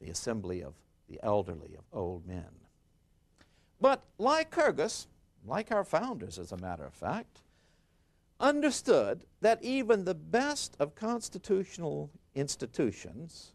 the 0.00 0.10
assembly 0.10 0.62
of 0.62 0.74
the 1.08 1.18
elderly, 1.22 1.74
of 1.76 1.84
old 1.92 2.24
men. 2.24 2.50
But 3.80 4.04
Lycurgus, 4.18 5.08
like 5.44 5.72
our 5.72 5.84
founders, 5.84 6.38
as 6.38 6.52
a 6.52 6.56
matter 6.56 6.84
of 6.84 6.94
fact, 6.94 7.40
understood 8.38 9.24
that 9.40 9.62
even 9.64 10.04
the 10.04 10.14
best 10.14 10.76
of 10.78 10.94
constitutional 10.94 12.10
institutions 12.34 13.52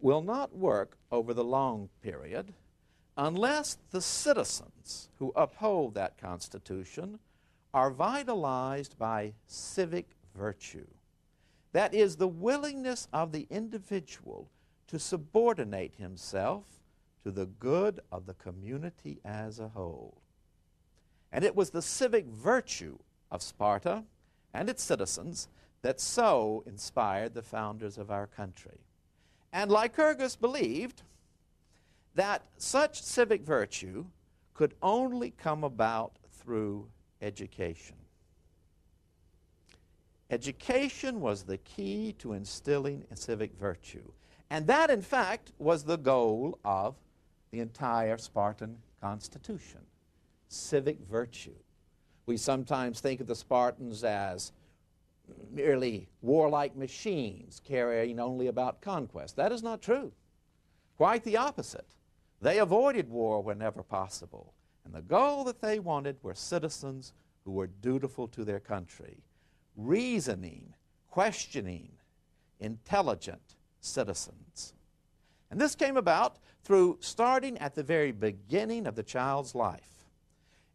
will 0.00 0.22
not 0.22 0.54
work 0.54 0.96
over 1.10 1.34
the 1.34 1.44
long 1.44 1.88
period 2.02 2.54
unless 3.16 3.78
the 3.90 4.00
citizens 4.00 5.08
who 5.18 5.32
uphold 5.34 5.94
that 5.94 6.18
Constitution 6.18 7.18
are 7.74 7.90
vitalized 7.90 8.96
by 8.98 9.32
civic 9.46 10.06
virtue. 10.36 10.86
That 11.72 11.92
is, 11.92 12.16
the 12.16 12.28
willingness 12.28 13.08
of 13.12 13.32
the 13.32 13.46
individual 13.50 14.48
to 14.86 14.98
subordinate 14.98 15.94
himself 15.96 16.64
to 17.24 17.30
the 17.30 17.46
good 17.46 18.00
of 18.10 18.26
the 18.26 18.34
community 18.34 19.20
as 19.24 19.58
a 19.58 19.68
whole. 19.68 20.22
And 21.30 21.44
it 21.44 21.54
was 21.54 21.70
the 21.70 21.82
civic 21.82 22.26
virtue 22.26 22.98
of 23.30 23.42
Sparta 23.42 24.04
and 24.54 24.70
its 24.70 24.82
citizens 24.82 25.48
that 25.82 26.00
so 26.00 26.62
inspired 26.66 27.34
the 27.34 27.42
founders 27.42 27.98
of 27.98 28.10
our 28.10 28.26
country. 28.26 28.80
And 29.52 29.70
Lycurgus 29.70 30.36
believed 30.36 31.02
that 32.14 32.42
such 32.56 33.02
civic 33.02 33.42
virtue 33.42 34.04
could 34.54 34.74
only 34.82 35.30
come 35.30 35.64
about 35.64 36.12
through 36.32 36.88
education. 37.22 37.96
Education 40.30 41.20
was 41.20 41.42
the 41.42 41.58
key 41.58 42.14
to 42.18 42.34
instilling 42.34 43.04
civic 43.14 43.54
virtue. 43.58 44.12
And 44.50 44.66
that, 44.66 44.90
in 44.90 45.00
fact, 45.00 45.52
was 45.58 45.84
the 45.84 45.96
goal 45.96 46.58
of 46.64 46.96
the 47.50 47.60
entire 47.60 48.18
Spartan 48.18 48.76
constitution 49.00 49.80
civic 50.48 50.98
virtue. 51.10 51.54
We 52.26 52.36
sometimes 52.36 53.00
think 53.00 53.20
of 53.20 53.26
the 53.26 53.34
Spartans 53.34 54.02
as 54.04 54.52
merely 55.50 56.08
warlike 56.22 56.76
machines 56.76 57.60
carrying 57.64 58.20
only 58.20 58.46
about 58.46 58.80
conquest. 58.80 59.36
That 59.36 59.52
is 59.52 59.62
not 59.62 59.82
true. 59.82 60.12
Quite 60.96 61.24
the 61.24 61.36
opposite. 61.36 61.94
They 62.40 62.58
avoided 62.58 63.08
war 63.08 63.42
whenever 63.42 63.82
possible. 63.82 64.54
And 64.84 64.94
the 64.94 65.02
goal 65.02 65.44
that 65.44 65.60
they 65.60 65.78
wanted 65.78 66.16
were 66.22 66.34
citizens 66.34 67.12
who 67.44 67.52
were 67.52 67.66
dutiful 67.66 68.28
to 68.28 68.44
their 68.44 68.60
country, 68.60 69.18
reasoning, 69.76 70.74
questioning, 71.10 71.90
intelligent 72.60 73.56
citizens. 73.80 74.74
And 75.50 75.60
this 75.60 75.74
came 75.74 75.96
about 75.96 76.38
through 76.62 76.98
starting 77.00 77.58
at 77.58 77.74
the 77.74 77.82
very 77.82 78.12
beginning 78.12 78.86
of 78.86 78.94
the 78.94 79.02
child's 79.02 79.54
life. 79.54 80.04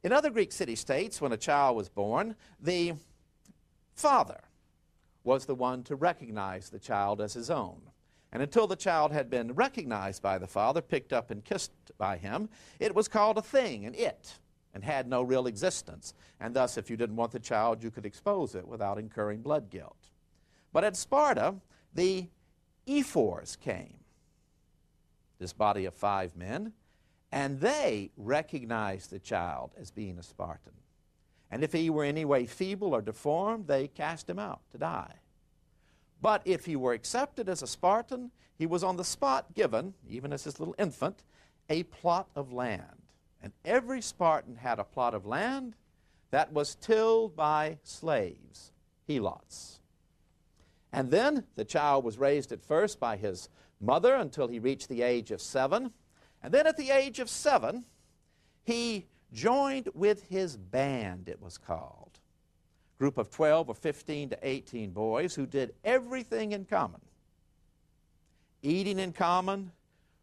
In 0.03 0.11
other 0.11 0.29
Greek 0.29 0.51
city 0.51 0.75
states, 0.75 1.21
when 1.21 1.31
a 1.31 1.37
child 1.37 1.77
was 1.77 1.89
born, 1.89 2.35
the 2.59 2.93
father 3.95 4.41
was 5.23 5.45
the 5.45 5.55
one 5.55 5.83
to 5.83 5.95
recognize 5.95 6.69
the 6.69 6.79
child 6.79 7.21
as 7.21 7.33
his 7.33 7.49
own. 7.49 7.81
And 8.31 8.41
until 8.41 8.65
the 8.65 8.75
child 8.75 9.11
had 9.11 9.29
been 9.29 9.53
recognized 9.53 10.21
by 10.21 10.37
the 10.37 10.47
father, 10.47 10.81
picked 10.81 11.13
up 11.13 11.29
and 11.29 11.45
kissed 11.45 11.71
by 11.97 12.17
him, 12.17 12.49
it 12.79 12.95
was 12.95 13.07
called 13.07 13.37
a 13.37 13.43
thing, 13.43 13.85
an 13.85 13.93
it, 13.93 14.39
and 14.73 14.83
had 14.83 15.07
no 15.07 15.21
real 15.21 15.45
existence. 15.45 16.13
And 16.39 16.55
thus, 16.55 16.77
if 16.77 16.89
you 16.89 16.97
didn't 16.97 17.15
want 17.15 17.31
the 17.31 17.39
child, 17.39 17.83
you 17.83 17.91
could 17.91 18.05
expose 18.05 18.55
it 18.55 18.67
without 18.67 18.97
incurring 18.97 19.41
blood 19.41 19.69
guilt. 19.69 20.09
But 20.73 20.83
at 20.83 20.97
Sparta, 20.97 21.55
the 21.93 22.27
ephors 22.87 23.55
came, 23.55 23.99
this 25.37 25.53
body 25.53 25.85
of 25.85 25.93
five 25.93 26.35
men, 26.35 26.73
and 27.31 27.59
they 27.59 28.11
recognized 28.17 29.11
the 29.11 29.19
child 29.19 29.71
as 29.79 29.91
being 29.91 30.17
a 30.17 30.23
Spartan. 30.23 30.73
And 31.53 31.63
if 31.63 31.71
he 31.71 31.91
were 31.91 32.03
any 32.03 32.25
way 32.25 32.47
feeble 32.47 32.95
or 32.95 33.01
deformed, 33.03 33.67
they 33.67 33.87
cast 33.87 34.27
him 34.27 34.39
out 34.39 34.61
to 34.71 34.79
die. 34.79 35.19
But 36.19 36.41
if 36.45 36.65
he 36.65 36.75
were 36.75 36.93
accepted 36.93 37.47
as 37.47 37.61
a 37.61 37.67
Spartan, 37.67 38.31
he 38.57 38.65
was 38.65 38.83
on 38.83 38.97
the 38.97 39.03
spot 39.03 39.53
given, 39.53 39.93
even 40.09 40.33
as 40.33 40.45
his 40.45 40.59
little 40.59 40.73
infant, 40.79 41.23
a 41.69 41.83
plot 41.83 42.27
of 42.35 42.51
land. 42.51 43.03
And 43.39 43.53
every 43.63 44.01
Spartan 44.01 44.55
had 44.55 44.79
a 44.79 44.83
plot 44.83 45.13
of 45.13 45.27
land 45.27 45.75
that 46.31 46.51
was 46.51 46.73
tilled 46.73 47.35
by 47.35 47.77
slaves, 47.83 48.71
helots. 49.07 49.79
And 50.91 51.11
then 51.11 51.43
the 51.55 51.65
child 51.65 52.03
was 52.03 52.17
raised 52.17 52.51
at 52.51 52.65
first 52.65 52.99
by 52.99 53.15
his 53.15 53.47
mother 53.79 54.15
until 54.15 54.47
he 54.47 54.57
reached 54.57 54.89
the 54.89 55.03
age 55.03 55.29
of 55.29 55.39
seven. 55.39 55.91
And 56.41 56.51
then 56.51 56.65
at 56.65 56.77
the 56.77 56.89
age 56.89 57.19
of 57.19 57.29
seven, 57.29 57.85
he 58.63 59.05
joined 59.33 59.89
with 59.93 60.27
his 60.29 60.55
band, 60.55 61.27
it 61.27 61.41
was 61.41 61.57
called. 61.57 62.19
Group 62.99 63.17
of 63.17 63.29
12 63.29 63.69
or 63.69 63.75
15 63.75 64.29
to 64.29 64.37
18 64.41 64.91
boys 64.91 65.35
who 65.35 65.45
did 65.45 65.73
everything 65.83 66.51
in 66.51 66.65
common. 66.65 67.01
Eating 68.61 68.99
in 68.99 69.11
common, 69.11 69.71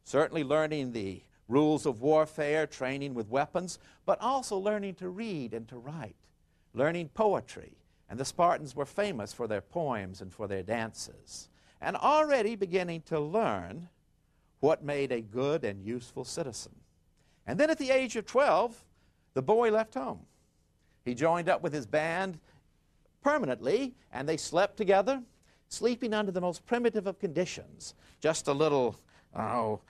certainly 0.05 0.45
learning 0.45 0.93
the 0.93 1.23
rules 1.49 1.85
of 1.85 2.01
warfare, 2.01 2.67
training 2.67 3.13
with 3.13 3.29
weapons, 3.29 3.79
but 4.07 4.21
also 4.21 4.57
learning 4.57 4.95
to 4.95 5.09
read 5.09 5.53
and 5.53 5.69
to 5.69 5.77
write, 5.77 6.17
learning 6.73 7.11
poetry. 7.13 7.73
And 8.09 8.19
the 8.19 8.25
Spartans 8.25 8.75
were 8.75 8.87
famous 8.87 9.33
for 9.33 9.47
their 9.47 9.61
poems 9.61 10.21
and 10.21 10.33
for 10.33 10.47
their 10.47 10.63
dances, 10.63 11.49
and 11.81 11.97
already 11.97 12.57
beginning 12.57 13.03
to 13.03 13.21
learn 13.21 13.89
what 14.61 14.85
made 14.85 15.13
a 15.13 15.21
good 15.21 15.65
and 15.65 15.85
useful 15.85 16.25
citizen. 16.25 16.75
And 17.47 17.59
then 17.59 17.71
at 17.71 17.79
the 17.79 17.91
age 17.91 18.17
of 18.17 18.27
12, 18.27 18.85
the 19.35 19.43
boy 19.43 19.71
left 19.71 19.95
home. 19.95 20.21
He 21.05 21.15
joined 21.15 21.49
up 21.49 21.63
with 21.63 21.73
his 21.73 21.87
band 21.87 22.39
permanently, 23.23 23.95
and 24.13 24.29
they 24.29 24.37
slept 24.37 24.77
together, 24.77 25.23
sleeping 25.69 26.15
under 26.15 26.33
the 26.33 26.41
most 26.41 26.65
primitive 26.67 27.07
of 27.07 27.19
conditions. 27.19 27.95
Just 28.21 28.49
a 28.49 28.53
little, 28.53 28.97
oh, 29.35 29.81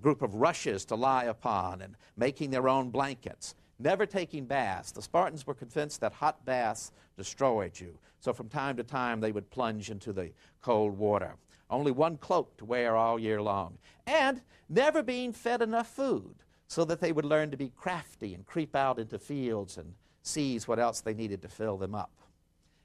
group 0.00 0.22
of 0.22 0.34
rushes 0.34 0.84
to 0.86 0.94
lie 0.94 1.24
upon 1.24 1.82
and 1.82 1.96
making 2.16 2.50
their 2.50 2.68
own 2.68 2.90
blankets. 2.90 3.54
Never 3.78 4.06
taking 4.06 4.44
baths. 4.44 4.92
The 4.92 5.02
Spartans 5.02 5.46
were 5.46 5.54
convinced 5.54 6.00
that 6.00 6.12
hot 6.12 6.44
baths 6.44 6.92
destroyed 7.16 7.78
you. 7.78 7.98
So 8.20 8.32
from 8.32 8.48
time 8.48 8.76
to 8.76 8.84
time 8.84 9.20
they 9.20 9.32
would 9.32 9.50
plunge 9.50 9.90
into 9.90 10.12
the 10.12 10.30
cold 10.62 10.96
water. 10.96 11.34
Only 11.70 11.90
one 11.90 12.16
cloak 12.18 12.56
to 12.58 12.64
wear 12.64 12.94
all 12.94 13.18
year 13.18 13.42
long. 13.42 13.78
And 14.06 14.42
never 14.68 15.02
being 15.02 15.32
fed 15.32 15.60
enough 15.60 15.88
food 15.88 16.36
so 16.74 16.84
that 16.84 17.00
they 17.00 17.12
would 17.12 17.24
learn 17.24 17.52
to 17.52 17.56
be 17.56 17.70
crafty 17.76 18.34
and 18.34 18.44
creep 18.44 18.74
out 18.74 18.98
into 18.98 19.16
fields 19.16 19.78
and 19.78 19.94
seize 20.22 20.66
what 20.66 20.80
else 20.80 21.00
they 21.00 21.14
needed 21.14 21.40
to 21.40 21.46
fill 21.46 21.76
them 21.76 21.94
up. 21.94 22.10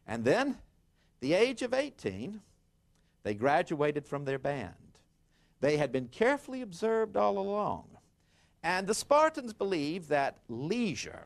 And 0.06 0.24
then, 0.24 0.60
the 1.22 1.34
age 1.34 1.64
of 1.64 1.74
18, 1.74 2.40
they 3.24 3.34
graduated 3.34 4.06
from 4.06 4.26
their 4.26 4.38
band. 4.38 4.76
They 5.60 5.78
had 5.78 5.92
been 5.92 6.08
carefully 6.08 6.62
observed 6.62 7.18
all 7.18 7.40
along. 7.40 7.86
And 8.62 8.86
the 8.86 8.94
Spartans 8.94 9.54
believed 9.54 10.10
that 10.10 10.38
leisure 10.48 11.26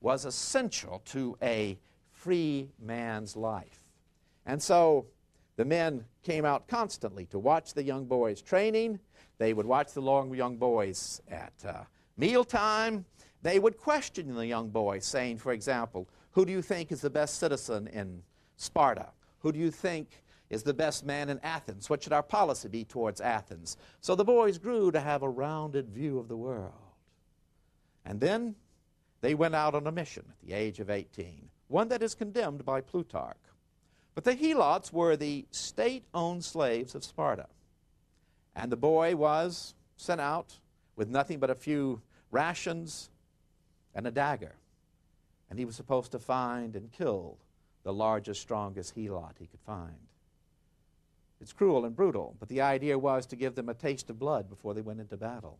was 0.00 0.24
essential 0.24 1.02
to 1.06 1.36
a 1.40 1.78
free 2.10 2.70
man's 2.80 3.36
life. 3.36 3.84
And 4.44 4.60
so 4.60 5.06
the 5.54 5.64
men 5.64 6.06
came 6.24 6.44
out 6.44 6.66
constantly 6.66 7.26
to 7.26 7.38
watch 7.38 7.72
the 7.72 7.84
young 7.84 8.06
boys 8.06 8.42
training. 8.42 8.98
They 9.38 9.52
would 9.52 9.66
watch 9.66 9.92
the 9.92 10.02
long 10.02 10.34
young 10.34 10.56
boys 10.56 11.22
at 11.30 11.52
uh, 11.64 11.84
mealtime. 12.20 13.04
They 13.42 13.58
would 13.58 13.78
question 13.78 14.34
the 14.34 14.46
young 14.46 14.68
boy, 14.68 14.98
saying, 15.00 15.38
for 15.38 15.52
example, 15.52 16.08
Who 16.32 16.44
do 16.44 16.52
you 16.52 16.62
think 16.62 16.92
is 16.92 17.00
the 17.00 17.10
best 17.10 17.38
citizen 17.38 17.88
in 17.88 18.22
Sparta? 18.56 19.08
Who 19.40 19.50
do 19.50 19.58
you 19.58 19.70
think 19.70 20.22
is 20.50 20.62
the 20.62 20.74
best 20.74 21.06
man 21.06 21.30
in 21.30 21.40
Athens? 21.42 21.88
What 21.88 22.02
should 22.02 22.12
our 22.12 22.22
policy 22.22 22.68
be 22.68 22.84
towards 22.84 23.20
Athens? 23.20 23.76
So 24.00 24.14
the 24.14 24.24
boys 24.24 24.58
grew 24.58 24.90
to 24.92 25.00
have 25.00 25.22
a 25.22 25.28
rounded 25.28 25.88
view 25.88 26.18
of 26.18 26.28
the 26.28 26.36
world. 26.36 26.72
And 28.04 28.20
then 28.20 28.54
they 29.20 29.34
went 29.34 29.54
out 29.54 29.74
on 29.74 29.86
a 29.86 29.92
mission 29.92 30.24
at 30.28 30.46
the 30.46 30.54
age 30.54 30.80
of 30.80 30.90
18, 30.90 31.48
one 31.68 31.88
that 31.88 32.02
is 32.02 32.14
condemned 32.14 32.64
by 32.64 32.80
Plutarch. 32.80 33.36
But 34.14 34.24
the 34.24 34.34
Helots 34.34 34.92
were 34.92 35.16
the 35.16 35.46
state 35.50 36.04
owned 36.12 36.44
slaves 36.44 36.94
of 36.94 37.04
Sparta. 37.04 37.46
And 38.56 38.70
the 38.70 38.76
boy 38.76 39.16
was 39.16 39.74
sent 39.96 40.20
out 40.20 40.58
with 40.96 41.08
nothing 41.08 41.38
but 41.38 41.50
a 41.50 41.54
few 41.54 42.02
rations 42.30 43.10
and 43.94 44.06
a 44.06 44.10
dagger. 44.10 44.54
And 45.48 45.58
he 45.58 45.64
was 45.64 45.76
supposed 45.76 46.12
to 46.12 46.18
find 46.18 46.76
and 46.76 46.92
kill 46.92 47.36
the 47.82 47.92
largest, 47.92 48.40
strongest 48.40 48.94
Helot 48.94 49.34
he 49.38 49.46
could 49.46 49.60
find. 49.60 49.96
It's 51.40 51.52
cruel 51.52 51.84
and 51.84 51.96
brutal, 51.96 52.36
but 52.38 52.48
the 52.48 52.60
idea 52.60 52.98
was 52.98 53.26
to 53.26 53.36
give 53.36 53.54
them 53.54 53.68
a 53.68 53.74
taste 53.74 54.10
of 54.10 54.18
blood 54.18 54.48
before 54.48 54.74
they 54.74 54.82
went 54.82 55.00
into 55.00 55.16
battle. 55.16 55.58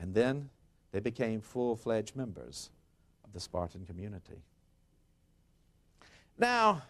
And 0.00 0.14
then 0.14 0.48
they 0.92 1.00
became 1.00 1.40
full 1.40 1.76
fledged 1.76 2.14
members 2.16 2.70
of 3.24 3.32
the 3.32 3.40
Spartan 3.40 3.84
community. 3.86 4.42
Now, 6.38 6.82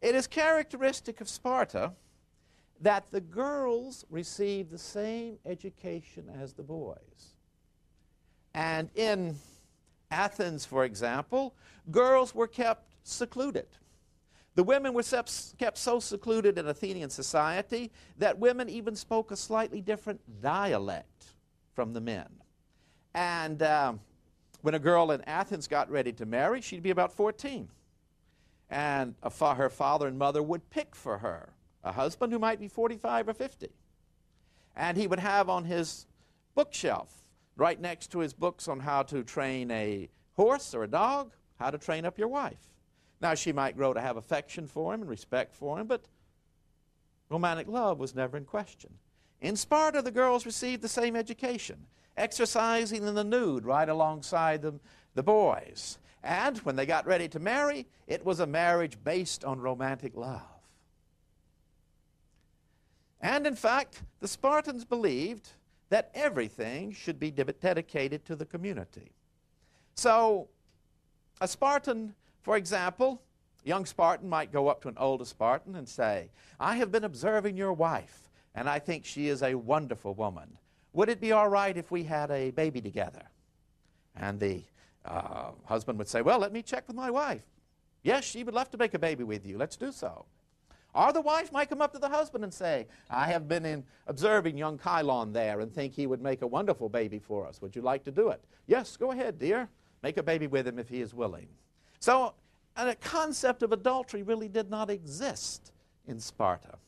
it 0.00 0.14
is 0.14 0.26
characteristic 0.26 1.20
of 1.20 1.28
Sparta 1.28 1.92
that 2.80 3.10
the 3.10 3.20
girls 3.20 4.04
received 4.10 4.70
the 4.70 4.78
same 4.78 5.38
education 5.44 6.30
as 6.40 6.52
the 6.54 6.62
boys. 6.62 7.34
And 8.58 8.90
in 8.96 9.36
Athens, 10.10 10.64
for 10.64 10.84
example, 10.84 11.54
girls 11.92 12.34
were 12.34 12.48
kept 12.48 12.92
secluded. 13.04 13.68
The 14.56 14.64
women 14.64 14.94
were 14.94 15.04
kept 15.58 15.78
so 15.78 16.00
secluded 16.00 16.58
in 16.58 16.66
Athenian 16.66 17.08
society 17.08 17.92
that 18.16 18.36
women 18.36 18.68
even 18.68 18.96
spoke 18.96 19.30
a 19.30 19.36
slightly 19.36 19.80
different 19.80 20.20
dialect 20.42 21.26
from 21.72 21.92
the 21.92 22.00
men. 22.00 22.26
And 23.14 23.62
um, 23.62 24.00
when 24.62 24.74
a 24.74 24.80
girl 24.80 25.12
in 25.12 25.22
Athens 25.28 25.68
got 25.68 25.88
ready 25.88 26.12
to 26.14 26.26
marry, 26.26 26.60
she'd 26.60 26.82
be 26.82 26.90
about 26.90 27.12
14 27.12 27.68
and 28.70 29.14
fa- 29.30 29.54
her 29.54 29.70
father 29.70 30.08
and 30.08 30.18
mother 30.18 30.42
would 30.42 30.68
pick 30.70 30.96
for 30.96 31.18
her 31.18 31.50
a 31.84 31.92
husband 31.92 32.32
who 32.32 32.40
might 32.40 32.58
be 32.58 32.66
45 32.66 33.28
or 33.28 33.34
50. 33.34 33.68
And 34.74 34.96
he 34.96 35.06
would 35.06 35.20
have 35.20 35.48
on 35.48 35.64
his 35.64 36.06
bookshelf, 36.56 37.27
right 37.58 37.78
next 37.78 38.12
to 38.12 38.20
his 38.20 38.32
books 38.32 38.68
on 38.68 38.80
how 38.80 39.02
to 39.02 39.22
train 39.22 39.70
a 39.70 40.08
horse 40.34 40.74
or 40.74 40.84
a 40.84 40.88
dog, 40.88 41.32
how 41.58 41.70
to 41.70 41.76
train 41.76 42.06
up 42.06 42.16
your 42.16 42.28
wife. 42.28 42.70
Now, 43.20 43.34
she 43.34 43.52
might 43.52 43.76
grow 43.76 43.92
to 43.92 44.00
have 44.00 44.16
affection 44.16 44.68
for 44.68 44.94
him 44.94 45.02
and 45.02 45.10
respect 45.10 45.54
for 45.54 45.78
him, 45.78 45.88
but 45.88 46.06
romantic 47.28 47.66
love 47.66 47.98
was 47.98 48.14
never 48.14 48.36
in 48.36 48.44
question. 48.44 48.90
In 49.40 49.56
Sparta, 49.56 50.02
the 50.02 50.12
girls 50.12 50.46
received 50.46 50.82
the 50.82 50.88
same 50.88 51.16
education, 51.16 51.86
exercising 52.16 53.06
in 53.06 53.14
the 53.14 53.24
nude 53.24 53.64
right 53.64 53.88
alongside 53.88 54.62
the, 54.62 54.78
the 55.14 55.22
boys. 55.24 55.98
And 56.22 56.58
when 56.58 56.76
they 56.76 56.86
got 56.86 57.06
ready 57.06 57.28
to 57.28 57.40
marry, 57.40 57.86
it 58.06 58.24
was 58.24 58.38
a 58.38 58.46
marriage 58.46 58.96
based 59.02 59.44
on 59.44 59.60
romantic 59.60 60.16
love. 60.16 60.42
And 63.20 63.48
in 63.48 63.56
fact, 63.56 64.02
the 64.20 64.28
Spartans 64.28 64.84
believed 64.84 65.50
that 65.90 66.10
everything 66.14 66.92
should 66.92 67.18
be 67.18 67.30
dedicated 67.30 68.24
to 68.26 68.36
the 68.36 68.44
community. 68.44 69.12
So, 69.94 70.48
a 71.40 71.48
Spartan, 71.48 72.14
for 72.42 72.56
example, 72.56 73.22
young 73.64 73.86
Spartan 73.86 74.28
might 74.28 74.52
go 74.52 74.68
up 74.68 74.82
to 74.82 74.88
an 74.88 74.96
older 74.98 75.24
Spartan 75.24 75.74
and 75.76 75.88
say, 75.88 76.30
I 76.60 76.76
have 76.76 76.92
been 76.92 77.04
observing 77.04 77.56
your 77.56 77.72
wife, 77.72 78.28
and 78.54 78.68
I 78.68 78.78
think 78.78 79.04
she 79.04 79.28
is 79.28 79.42
a 79.42 79.54
wonderful 79.54 80.14
woman. 80.14 80.58
Would 80.92 81.08
it 81.08 81.20
be 81.20 81.32
all 81.32 81.48
right 81.48 81.76
if 81.76 81.90
we 81.90 82.04
had 82.04 82.30
a 82.30 82.50
baby 82.50 82.80
together? 82.80 83.22
And 84.16 84.40
the 84.40 84.62
uh, 85.04 85.50
husband 85.64 85.98
would 85.98 86.08
say, 86.08 86.22
Well, 86.22 86.38
let 86.38 86.52
me 86.52 86.62
check 86.62 86.86
with 86.86 86.96
my 86.96 87.10
wife. 87.10 87.42
Yes, 88.02 88.24
she 88.24 88.44
would 88.44 88.54
love 88.54 88.70
to 88.70 88.78
make 88.78 88.94
a 88.94 88.98
baby 88.98 89.24
with 89.24 89.46
you. 89.46 89.58
Let's 89.58 89.76
do 89.76 89.92
so. 89.92 90.24
Or 90.98 91.12
the 91.12 91.20
wife 91.20 91.52
might 91.52 91.68
come 91.68 91.80
up 91.80 91.92
to 91.92 92.00
the 92.00 92.08
husband 92.08 92.42
and 92.42 92.52
say, 92.52 92.88
I 93.08 93.26
have 93.26 93.46
been 93.46 93.64
in 93.64 93.84
observing 94.08 94.58
young 94.58 94.76
Kylon 94.76 95.32
there 95.32 95.60
and 95.60 95.72
think 95.72 95.94
he 95.94 96.08
would 96.08 96.20
make 96.20 96.42
a 96.42 96.46
wonderful 96.46 96.88
baby 96.88 97.20
for 97.20 97.46
us. 97.46 97.62
Would 97.62 97.76
you 97.76 97.82
like 97.82 98.02
to 98.06 98.10
do 98.10 98.30
it? 98.30 98.42
Yes, 98.66 98.96
go 98.96 99.12
ahead, 99.12 99.38
dear. 99.38 99.68
Make 100.02 100.16
a 100.16 100.24
baby 100.24 100.48
with 100.48 100.66
him 100.66 100.76
if 100.76 100.88
he 100.88 101.00
is 101.00 101.14
willing. 101.14 101.46
So, 102.00 102.34
uh, 102.76 102.86
a 102.88 102.96
concept 102.96 103.62
of 103.62 103.70
adultery 103.70 104.24
really 104.24 104.48
did 104.48 104.70
not 104.70 104.90
exist 104.90 105.70
in 106.08 106.18
Sparta 106.18 106.78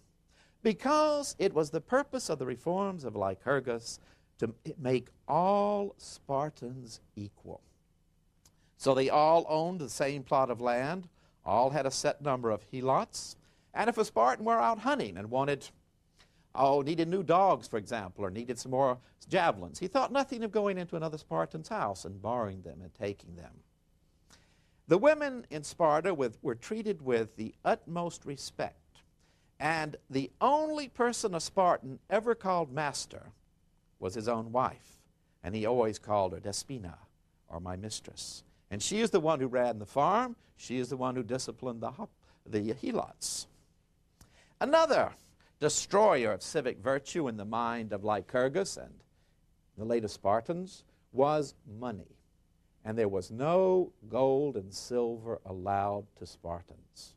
because 0.65 1.37
it 1.39 1.55
was 1.55 1.71
the 1.71 1.81
purpose 1.81 2.31
of 2.31 2.41
the 2.41 2.47
reforms 2.47 3.05
of 3.05 3.15
Lycurgus 3.15 4.01
to 4.39 4.53
make 4.77 5.07
all 5.29 5.95
Spartans 5.99 7.01
equal. 7.15 7.61
So 8.77 8.93
they 8.93 9.09
all 9.09 9.47
owned 9.49 9.79
the 9.79 9.89
same 9.89 10.25
plot 10.25 10.51
of 10.51 10.61
land, 10.61 11.09
all 11.45 11.71
had 11.71 11.87
a 11.87 11.93
set 11.93 12.21
number 12.23 12.51
of 12.51 12.69
helots, 12.73 13.37
and 13.75 13.89
if 13.89 13.99
a 13.99 14.05
Spartan 14.05 14.45
were 14.45 14.61
out 14.61 14.81
hunting 14.81 15.17
and 15.17 15.31
wanted, 15.31 15.69
oh, 16.55 16.83
needed 16.83 17.09
new 17.09 17.23
dogs, 17.23 17.69
for 17.69 17.77
example, 17.77 18.25
or 18.25 18.31
needed 18.31 18.59
some 18.59 18.73
more 18.73 18.99
javelins, 19.29 19.79
he 19.79 19.87
thought 19.87 20.13
nothing 20.13 20.43
of 20.43 20.53
going 20.53 20.79
into 20.79 20.97
another 20.97 21.19
Spartan's 21.19 21.69
house 21.69 22.05
and 22.05 22.23
borrowing 22.23 22.63
them 22.63 22.81
and 22.83 22.93
taking 22.95 23.37
them. 23.37 23.53
The 24.89 24.99
women 24.99 25.47
in 25.51 25.63
Sparta 25.63 26.13
with, 26.13 26.39
were 26.43 26.57
treated 26.57 27.01
with 27.01 27.37
the 27.37 27.55
utmost 27.65 28.25
respect, 28.27 29.03
and 29.61 29.97
the 30.09 30.31
only 30.41 30.89
person 30.89 31.35
a 31.35 31.41
Spartan 31.41 32.01
ever 32.09 32.35
called 32.35 32.73
master 32.73 33.31
was 34.01 34.15
his 34.15 34.27
own 34.27 34.51
wife, 34.51 34.99
and 35.45 35.55
he 35.55 35.65
always 35.65 35.99
called 35.99 36.33
her 36.33 36.41
Despina, 36.41 36.95
or 37.47 37.61
my 37.61 37.77
mistress. 37.77 38.43
And 38.71 38.83
she 38.83 39.01
is 39.01 39.11
the 39.11 39.21
one 39.21 39.41
who 39.41 39.47
ran 39.47 39.79
the 39.79 39.87
farm. 39.87 40.37
She 40.57 40.79
is 40.79 40.89
the 40.89 40.97
one 40.97 41.15
who 41.17 41.23
disciplined 41.23 41.83
the, 41.83 41.93
the 42.47 42.73
helots. 42.75 43.47
Another 44.61 45.13
destroyer 45.59 46.33
of 46.33 46.43
civic 46.43 46.79
virtue 46.79 47.29
in 47.29 47.37
the 47.37 47.45
mind 47.45 47.93
of 47.93 48.05
Lycurgus 48.05 48.77
and 48.77 48.93
the 49.79 49.85
later 49.85 50.09
Spartans 50.09 50.85
was 51.13 51.55
money. 51.79 52.17
And 52.85 52.97
there 52.97 53.09
was 53.09 53.31
no 53.31 53.93
gold 54.09 54.57
and 54.57 54.73
silver 54.73 55.41
allowed 55.45 56.05
to 56.19 56.27
Spartans. 56.27 57.15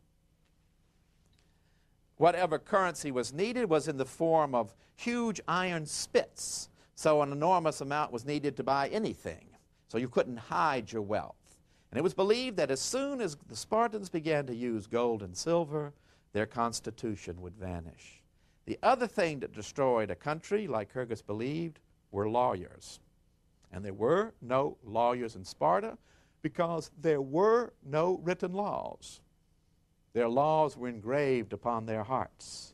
Whatever 2.17 2.60
currency 2.60 3.12
was 3.12 3.34
needed 3.34 3.69
was 3.69 3.88
in 3.88 3.97
the 3.97 4.06
form 4.06 4.56
of 4.56 4.73
huge 4.95 5.41
iron 5.47 5.86
spits. 5.86 6.69
So 6.95 7.21
an 7.21 7.32
enormous 7.32 7.82
amount 7.82 8.12
was 8.12 8.25
needed 8.25 8.56
to 8.58 8.63
buy 8.63 8.88
anything. 8.89 9.47
So 9.88 9.97
you 9.97 10.10
couldn't 10.10 10.38
hide 10.38 10.91
your 10.91 11.01
wealth. 11.01 11.36
And 11.91 11.97
it 11.97 12.03
was 12.03 12.13
believed 12.13 12.58
that 12.58 12.71
as 12.71 12.79
soon 12.79 13.19
as 13.19 13.38
the 13.47 13.56
Spartans 13.56 14.10
began 14.10 14.45
to 14.47 14.56
use 14.56 14.88
gold 14.88 15.21
and 15.21 15.36
silver, 15.36 15.93
their 16.34 16.46
constitution 16.46 17.41
would 17.41 17.56
vanish. 17.56 18.22
The 18.65 18.80
other 18.82 19.08
thing 19.08 19.39
that 19.39 19.54
destroyed 19.54 20.10
a 20.10 20.15
country, 20.15 20.67
like 20.67 20.89
Lycurgus 20.89 21.22
believed, 21.22 21.80
were 22.12 22.30
lawyers. 22.30 23.00
And 23.72 23.84
there 23.84 23.93
were 23.93 24.34
no 24.41 24.78
lawyers 24.84 25.36
in 25.36 25.43
Sparta 25.43 25.98
because 26.41 26.91
there 27.02 27.22
were 27.22 27.74
no 27.84 28.19
written 28.24 28.54
laws. 28.54 29.22
Their 30.13 30.30
laws 30.30 30.78
were 30.78 30.88
engraved 30.88 31.54
upon 31.54 31.86
their 31.86 32.04
hearts. 32.04 32.74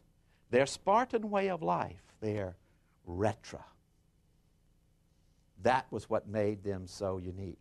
Their 0.51 0.65
Spartan 0.65 1.29
way 1.29 1.49
of 1.49 1.61
life, 1.61 2.03
their 2.19 2.55
rhetra, 3.07 3.63
That 5.63 5.85
was 5.91 6.09
what 6.09 6.27
made 6.27 6.63
them 6.63 6.87
so 6.87 7.17
unique. 7.17 7.57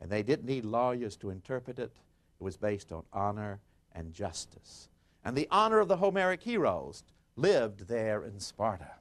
And 0.00 0.10
they 0.10 0.22
didn't 0.22 0.46
need 0.46 0.64
lawyers 0.64 1.16
to 1.18 1.30
interpret 1.30 1.78
it. 1.78 1.92
It 2.40 2.44
was 2.44 2.56
based 2.56 2.92
on 2.92 3.04
honor 3.12 3.60
and 3.94 4.12
justice. 4.12 4.88
And 5.26 5.36
the 5.36 5.48
honor 5.50 5.80
of 5.80 5.88
the 5.88 5.96
Homeric 5.96 6.40
heroes 6.40 7.02
lived 7.34 7.88
there 7.88 8.22
in 8.22 8.38
Sparta, 8.38 8.92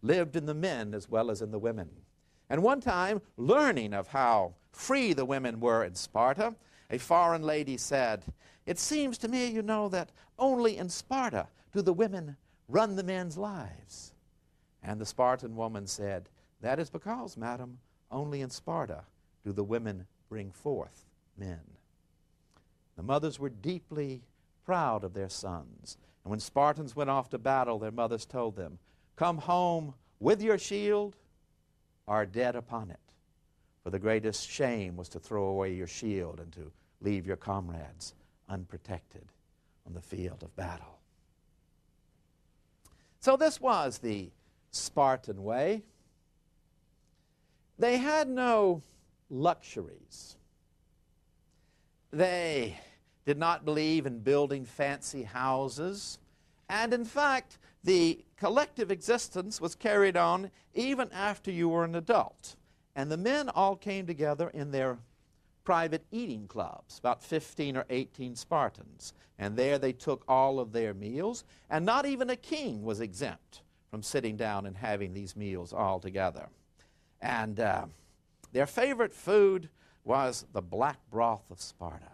lived 0.00 0.36
in 0.36 0.46
the 0.46 0.54
men 0.54 0.94
as 0.94 1.10
well 1.10 1.28
as 1.28 1.42
in 1.42 1.50
the 1.50 1.58
women. 1.58 1.90
And 2.48 2.62
one 2.62 2.80
time, 2.80 3.20
learning 3.36 3.94
of 3.94 4.06
how 4.06 4.54
free 4.70 5.12
the 5.12 5.24
women 5.24 5.58
were 5.58 5.82
in 5.82 5.96
Sparta, 5.96 6.54
a 6.88 6.98
foreign 6.98 7.42
lady 7.42 7.76
said, 7.76 8.24
It 8.64 8.78
seems 8.78 9.18
to 9.18 9.28
me, 9.28 9.48
you 9.48 9.60
know, 9.60 9.88
that 9.88 10.12
only 10.38 10.76
in 10.76 10.88
Sparta 10.88 11.48
do 11.72 11.82
the 11.82 11.92
women 11.92 12.36
run 12.68 12.94
the 12.94 13.02
men's 13.02 13.36
lives. 13.36 14.12
And 14.84 15.00
the 15.00 15.06
Spartan 15.06 15.56
woman 15.56 15.88
said, 15.88 16.28
That 16.60 16.78
is 16.78 16.90
because, 16.90 17.36
madam, 17.36 17.80
only 18.08 18.40
in 18.40 18.50
Sparta 18.50 19.02
do 19.44 19.50
the 19.50 19.64
women 19.64 20.06
bring 20.28 20.52
forth 20.52 21.06
men. 21.36 21.58
The 22.94 23.02
mothers 23.02 23.40
were 23.40 23.50
deeply 23.50 24.22
proud 24.64 25.04
of 25.04 25.14
their 25.14 25.28
sons. 25.28 25.98
And 26.24 26.30
when 26.30 26.40
Spartans 26.40 26.96
went 26.96 27.10
off 27.10 27.28
to 27.30 27.38
battle, 27.38 27.78
their 27.78 27.90
mothers 27.90 28.24
told 28.24 28.56
them, 28.56 28.78
Come 29.16 29.38
home 29.38 29.94
with 30.20 30.42
your 30.42 30.58
shield 30.58 31.16
or 32.06 32.26
dead 32.26 32.56
upon 32.56 32.90
it. 32.90 32.98
For 33.82 33.90
the 33.90 33.98
greatest 33.98 34.48
shame 34.48 34.96
was 34.96 35.08
to 35.10 35.18
throw 35.18 35.44
away 35.44 35.74
your 35.74 35.86
shield 35.86 36.40
and 36.40 36.52
to 36.54 36.72
leave 37.00 37.26
your 37.26 37.36
comrades 37.36 38.14
unprotected 38.48 39.26
on 39.86 39.92
the 39.92 40.00
field 40.00 40.42
of 40.42 40.54
battle. 40.56 40.98
So, 43.20 43.36
this 43.36 43.60
was 43.60 43.98
the 43.98 44.30
Spartan 44.70 45.44
way. 45.44 45.82
They 47.78 47.96
had 47.96 48.28
no 48.28 48.82
luxuries. 49.30 50.36
They 52.10 52.78
did 53.24 53.38
not 53.38 53.64
believe 53.64 54.06
in 54.06 54.18
building 54.18 54.64
fancy 54.64 55.22
houses. 55.22 56.18
And 56.68 56.92
in 56.92 57.04
fact, 57.04 57.58
the 57.82 58.24
collective 58.36 58.90
existence 58.90 59.60
was 59.60 59.74
carried 59.74 60.16
on 60.16 60.50
even 60.74 61.10
after 61.12 61.50
you 61.50 61.68
were 61.68 61.84
an 61.84 61.94
adult. 61.94 62.56
And 62.96 63.10
the 63.10 63.16
men 63.16 63.48
all 63.48 63.76
came 63.76 64.06
together 64.06 64.50
in 64.50 64.70
their 64.70 64.98
private 65.64 66.04
eating 66.10 66.46
clubs, 66.46 66.98
about 66.98 67.22
15 67.22 67.76
or 67.76 67.86
18 67.88 68.36
Spartans. 68.36 69.14
And 69.38 69.56
there 69.56 69.78
they 69.78 69.92
took 69.92 70.24
all 70.28 70.60
of 70.60 70.72
their 70.72 70.94
meals, 70.94 71.44
and 71.70 71.84
not 71.84 72.06
even 72.06 72.30
a 72.30 72.36
king 72.36 72.82
was 72.82 73.00
exempt 73.00 73.62
from 73.90 74.02
sitting 74.02 74.36
down 74.36 74.66
and 74.66 74.76
having 74.76 75.12
these 75.12 75.34
meals 75.34 75.72
all 75.72 75.98
together. 75.98 76.48
And 77.20 77.58
uh, 77.58 77.86
their 78.52 78.66
favorite 78.66 79.14
food 79.14 79.68
was 80.04 80.44
the 80.52 80.62
black 80.62 80.98
broth 81.10 81.50
of 81.50 81.60
Sparta 81.60 82.13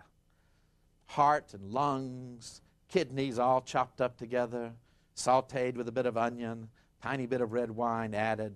heart 1.11 1.55
and 1.55 1.73
lungs, 1.73 2.61
kidneys 2.89 3.39
all 3.39 3.61
chopped 3.61 4.01
up 4.01 4.17
together, 4.17 4.73
sauteed 5.17 5.75
with 5.75 5.89
a 5.89 5.93
bit 5.93 6.07
of 6.07 6.17
onion, 6.17 6.69
tiny 7.03 7.27
bit 7.27 7.41
of 7.41 7.53
red 7.53 7.71
wine 7.71 8.15
added. 8.15 8.55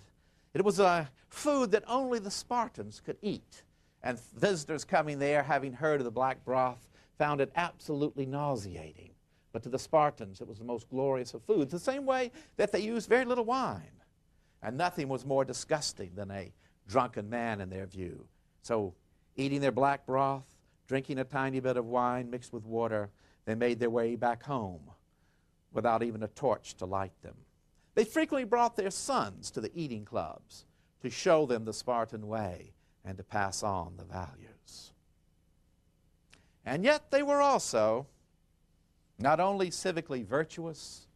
It 0.55 0.65
was 0.65 0.79
a 0.79 1.11
food 1.29 1.73
that 1.73 1.83
only 1.89 2.21
the 2.21 2.31
Spartans 2.31 3.03
could 3.05 3.17
eat. 3.23 3.65
And 4.05 4.21
visitors 4.37 4.85
coming 4.85 5.19
there, 5.19 5.43
having 5.43 5.73
heard 5.73 6.01
of 6.01 6.05
the 6.05 6.13
black 6.13 6.45
broth, 6.45 6.89
found 7.19 7.41
it 7.41 7.51
absolutely 7.57 8.25
nauseating. 8.25 9.11
But 9.53 9.65
to 9.65 9.69
the 9.69 9.79
Spartans, 9.79 10.41
it 10.41 10.47
was 10.47 10.59
the 10.59 10.65
most 10.65 10.89
glorious 10.89 11.35
of 11.35 11.43
foods, 11.43 11.73
the 11.73 11.79
same 11.81 12.07
way 12.07 12.31
that 12.57 12.71
they 12.71 12.81
used 12.81 13.09
very 13.09 13.25
little 13.25 13.45
wine. 13.45 14.01
And 14.63 14.77
nothing 14.77 15.09
was 15.09 15.27
more 15.27 15.45
disgusting 15.45 16.13
than 16.15 16.31
a 16.31 16.53
drunken 16.87 17.29
man 17.29 17.61
in 17.61 17.69
their 17.69 17.87
view. 17.87 18.27
So, 18.63 18.95
eating 19.37 19.61
their 19.61 19.73
black 19.73 20.07
broth, 20.07 20.54
drinking 20.87 21.19
a 21.19 21.25
tiny 21.25 21.61
bit 21.61 21.77
of 21.77 21.87
wine 21.87 22.31
mixed 22.31 22.53
with 22.53 22.65
water, 22.65 23.11
they 23.45 23.55
made 23.55 23.79
their 23.79 23.91
way 23.91 24.17
back 24.17 24.43
home 24.43 24.91
without 25.73 26.03
even 26.03 26.23
a 26.23 26.29
torch 26.29 26.75
to 26.77 26.87
light 26.87 27.13
them. 27.23 27.35
They 27.95 28.05
frequently 28.05 28.45
brought 28.45 28.77
their 28.77 28.91
sons 28.91 29.51
to 29.53 29.61
the 29.61 29.71
eating 29.75 30.05
clubs 30.05 30.65
to 31.03 31.11
show 31.11 31.47
them 31.47 31.65
the 31.65 31.73
Spartan 31.73 32.27
way 32.27 32.73
and 33.05 33.17
to 33.19 33.25
pass 33.25 33.63
on 33.63 33.95
the 33.97 34.05
values. 34.05 34.93
And 36.65 36.85
yet 36.85 37.11
they 37.11 37.23
were 37.23 37.43
also 37.43 38.07
not 39.19 39.39
only 39.39 39.71
civically 39.71 40.25
virtuous, 40.25 41.07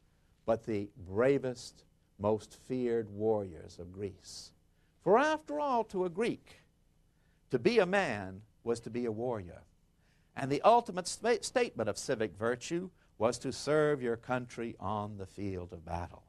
but 0.47 0.65
the 0.65 0.89
bravest, 1.09 1.85
most 2.19 2.55
feared 2.69 3.09
warriors 3.11 3.79
of 3.79 3.93
Greece. 3.93 4.53
For 5.03 5.19
after 5.19 5.59
all, 5.59 5.85
to 5.85 6.05
a 6.05 6.11
Greek, 6.11 6.63
to 7.51 7.59
be 7.59 7.79
a 7.79 7.87
man 7.87 8.43
was 8.69 8.79
to 8.81 8.91
be 8.91 9.07
a 9.07 9.11
warrior. 9.11 9.63
And 10.37 10.53
the 10.53 10.63
ultimate 10.63 11.09
st- 11.09 11.45
statement 11.45 11.89
of 11.89 11.99
civic 11.99 12.37
virtue 12.37 12.91
was 13.17 13.39
to 13.39 13.53
serve 13.53 14.01
your 14.01 14.17
country 14.17 14.77
on 14.79 15.17
the 15.17 15.27
field 15.27 15.73
of 15.73 15.85
battle. 15.85 16.23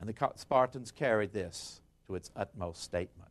And 0.00 0.08
the 0.08 0.32
Spartans 0.34 0.90
carried 0.90 1.32
this 1.32 1.80
to 2.06 2.16
its 2.16 2.30
utmost 2.34 2.82
statement. 2.82 3.30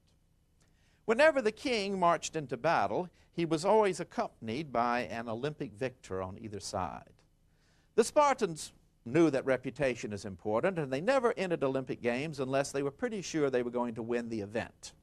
Whenever 1.06 1.42
the 1.42 1.52
king 1.52 2.00
marched 2.00 2.36
into 2.36 2.58
battle, 2.58 3.10
he 3.34 3.46
was 3.46 3.66
always 3.66 4.00
accompanied 4.00 4.72
by 4.72 5.02
an 5.02 5.28
Olympic 5.28 5.74
victor 5.74 6.22
on 6.22 6.38
either 6.40 6.60
side. 6.60 7.14
The 7.96 8.04
Spartans 8.04 8.72
knew 9.04 9.30
that 9.30 9.46
reputation 9.46 10.14
is 10.14 10.26
important, 10.26 10.80
and 10.80 10.92
they 10.92 11.02
never 11.02 11.34
entered 11.38 11.64
Olympic 11.64 12.02
Games 12.02 12.40
unless 12.40 12.72
they 12.72 12.82
were 12.82 12.92
pretty 12.92 13.22
sure 13.22 13.50
they 13.50 13.64
were 13.64 13.72
going 13.72 13.96
to 13.96 14.02
win 14.02 14.30
the 14.30 14.42
event. 14.42 14.94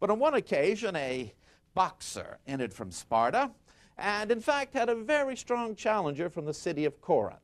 But 0.00 0.10
on 0.10 0.18
one 0.18 0.34
occasion, 0.34 0.96
a 0.96 1.32
boxer 1.76 2.38
entered 2.46 2.72
from 2.72 2.90
Sparta, 2.90 3.50
and 3.98 4.32
in 4.32 4.40
fact 4.40 4.72
had 4.72 4.88
a 4.88 4.94
very 4.94 5.36
strong 5.36 5.76
challenger 5.76 6.30
from 6.30 6.46
the 6.46 6.54
city 6.54 6.86
of 6.86 7.02
Corinth. 7.02 7.38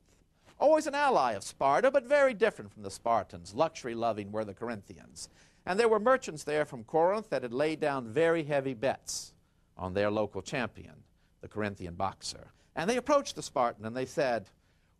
Always 0.59 0.87
an 0.87 0.95
ally 0.95 1.33
of 1.33 1.43
Sparta, 1.43 1.91
but 1.91 2.05
very 2.05 2.33
different 2.33 2.73
from 2.73 2.81
the 2.81 2.89
Spartans. 2.89 3.53
Luxury 3.53 3.93
loving 3.93 4.31
were 4.31 4.43
the 4.43 4.53
Corinthians. 4.55 5.29
And 5.67 5.79
there 5.79 5.87
were 5.87 5.99
merchants 5.99 6.43
there 6.43 6.65
from 6.65 6.83
Corinth 6.83 7.29
that 7.29 7.43
had 7.43 7.53
laid 7.53 7.79
down 7.79 8.07
very 8.07 8.43
heavy 8.43 8.73
bets 8.73 9.33
on 9.77 9.93
their 9.93 10.09
local 10.09 10.41
champion, 10.41 10.95
the 11.41 11.47
Corinthian 11.47 11.93
boxer. 11.93 12.47
And 12.75 12.89
they 12.89 12.97
approached 12.97 13.35
the 13.35 13.43
Spartan 13.43 13.85
and 13.85 13.95
they 13.95 14.07
said, 14.07 14.49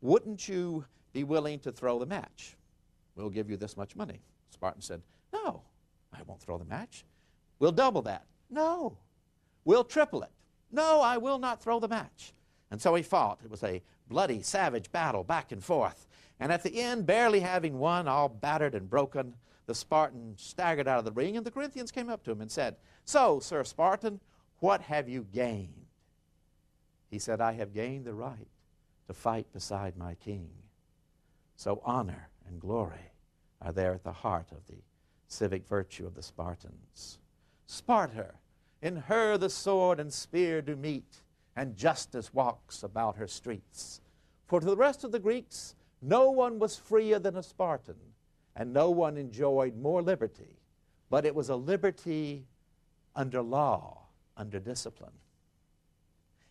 Wouldn't 0.01 0.47
you 0.47 0.85
be 1.11 1.23
willing 1.23 1.59
to 1.61 1.71
throw 1.71 1.97
the 1.97 2.05
match? 2.05 2.55
We'll 3.15 3.31
give 3.31 3.49
you 3.49 3.57
this 3.57 3.77
much 3.77 3.95
money. 3.95 4.21
Spartan 4.51 4.81
said, 4.81 5.01
No, 5.33 5.63
I 6.13 6.21
won't 6.27 6.41
throw 6.41 6.59
the 6.59 6.65
match. 6.65 7.03
We'll 7.57 7.71
double 7.71 8.03
that. 8.03 8.25
No. 8.51 8.97
We'll 9.65 9.83
triple 9.83 10.23
it. 10.23 10.31
No, 10.71 11.01
I 11.01 11.17
will 11.17 11.39
not 11.39 11.61
throw 11.61 11.79
the 11.79 11.87
match. 11.87 12.33
And 12.71 12.81
so 12.81 12.95
he 12.95 13.03
fought. 13.03 13.39
It 13.43 13.51
was 13.51 13.63
a 13.63 13.83
bloody, 14.07 14.41
savage 14.41 14.91
battle 14.91 15.23
back 15.23 15.51
and 15.51 15.63
forth. 15.63 16.07
And 16.39 16.51
at 16.51 16.63
the 16.63 16.81
end, 16.81 17.05
barely 17.05 17.39
having 17.41 17.77
won, 17.77 18.07
all 18.07 18.27
battered 18.27 18.75
and 18.75 18.89
broken, 18.89 19.35
the 19.65 19.75
Spartan 19.75 20.33
staggered 20.37 20.87
out 20.87 20.99
of 20.99 21.05
the 21.05 21.11
ring, 21.11 21.37
and 21.37 21.45
the 21.45 21.51
Corinthians 21.51 21.91
came 21.91 22.09
up 22.09 22.23
to 22.23 22.31
him 22.31 22.41
and 22.41 22.51
said, 22.51 22.75
So, 23.05 23.39
Sir 23.39 23.63
Spartan, 23.63 24.19
what 24.59 24.81
have 24.81 25.07
you 25.07 25.25
gained? 25.31 25.85
He 27.09 27.19
said, 27.19 27.39
I 27.39 27.53
have 27.53 27.73
gained 27.73 28.05
the 28.05 28.13
right 28.13 28.47
to 29.07 29.13
fight 29.13 29.51
beside 29.53 29.95
my 29.95 30.15
king. 30.15 30.49
So, 31.55 31.81
honor 31.85 32.29
and 32.47 32.59
glory 32.59 33.11
are 33.61 33.71
there 33.71 33.93
at 33.93 34.03
the 34.03 34.11
heart 34.11 34.47
of 34.51 34.65
the 34.67 34.81
civic 35.27 35.67
virtue 35.67 36.05
of 36.05 36.15
the 36.15 36.23
Spartans. 36.23 37.19
Sparta, 37.67 38.33
in 38.83 38.97
her 38.97 39.37
the 39.37 39.49
sword 39.49 39.99
and 39.99 40.11
spear 40.11 40.61
do 40.61 40.75
meet, 40.75 41.21
and 41.55 41.77
justice 41.77 42.33
walks 42.33 42.83
about 42.83 43.15
her 43.15 43.27
streets. 43.27 44.01
For 44.45 44.59
to 44.59 44.65
the 44.65 44.75
rest 44.75 45.03
of 45.03 45.11
the 45.11 45.19
Greeks, 45.19 45.73
no 46.01 46.29
one 46.29 46.59
was 46.59 46.75
freer 46.75 47.17
than 47.17 47.37
a 47.37 47.43
Spartan 47.43 47.95
and 48.55 48.73
no 48.73 48.91
one 48.91 49.17
enjoyed 49.17 49.75
more 49.75 50.01
liberty, 50.01 50.59
but 51.09 51.25
it 51.25 51.33
was 51.33 51.49
a 51.49 51.55
liberty 51.55 52.45
under 53.15 53.41
law, 53.41 53.99
under 54.37 54.59
discipline. 54.59 55.13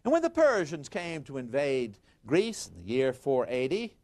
And 0.04 0.12
when 0.12 0.22
the 0.22 0.30
Persians 0.30 0.88
came 0.88 1.22
to 1.24 1.38
invade 1.38 1.98
Greece 2.26 2.68
in 2.68 2.82
the 2.82 2.92
year 2.92 3.12
480, 3.12 3.94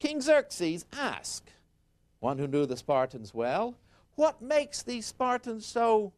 King 0.00 0.20
Xerxes 0.20 0.84
asked, 0.92 1.52
one 2.20 2.38
who 2.38 2.46
knew 2.46 2.66
the 2.66 2.76
Spartans 2.76 3.32
well, 3.32 3.76
what 4.16 4.42
makes 4.42 4.82
these 4.82 5.06
Spartans 5.06 5.64
so 5.64 6.12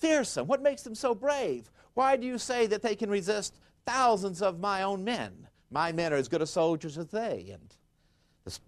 fearsome? 0.00 0.46
What 0.46 0.62
makes 0.62 0.82
them 0.82 0.94
so 0.94 1.14
brave? 1.14 1.70
Why 1.94 2.16
do 2.16 2.26
you 2.26 2.38
say 2.38 2.66
that 2.66 2.82
they 2.82 2.96
can 2.96 3.10
resist 3.10 3.58
thousands 3.86 4.42
of 4.42 4.60
my 4.60 4.82
own 4.82 5.04
men? 5.04 5.48
My 5.70 5.92
men 5.92 6.12
are 6.12 6.16
as 6.16 6.28
good 6.28 6.42
a 6.42 6.46
soldiers 6.46 6.96
as 6.96 7.08
they. 7.08 7.50
And 7.52 7.74
the 8.44 8.58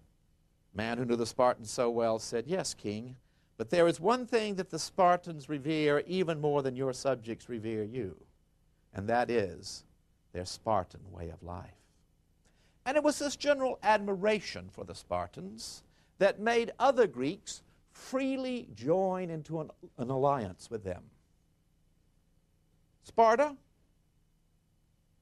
man 0.73 0.97
who 0.97 1.05
knew 1.05 1.15
the 1.15 1.25
Spartans 1.25 1.71
so 1.71 1.89
well 1.89 2.19
said, 2.19 2.45
Yes, 2.47 2.73
king, 2.73 3.15
but 3.57 3.69
there 3.69 3.87
is 3.87 3.99
one 3.99 4.25
thing 4.25 4.55
that 4.55 4.69
the 4.69 4.79
Spartans 4.79 5.49
revere 5.49 6.03
even 6.07 6.41
more 6.41 6.61
than 6.61 6.75
your 6.75 6.93
subjects 6.93 7.47
revere 7.47 7.83
you, 7.83 8.15
and 8.93 9.07
that 9.07 9.29
is 9.29 9.85
their 10.33 10.45
Spartan 10.45 11.11
way 11.11 11.29
of 11.29 11.43
life. 11.43 11.69
And 12.85 12.97
it 12.97 13.03
was 13.03 13.19
this 13.19 13.35
general 13.35 13.77
admiration 13.83 14.69
for 14.71 14.83
the 14.83 14.95
Spartans 14.95 15.83
that 16.17 16.39
made 16.39 16.71
other 16.79 17.07
Greeks 17.07 17.61
freely 17.91 18.67
join 18.73 19.29
into 19.29 19.61
an, 19.61 19.69
an 19.97 20.09
alliance 20.09 20.69
with 20.69 20.83
them. 20.83 21.03
Sparta 23.03 23.55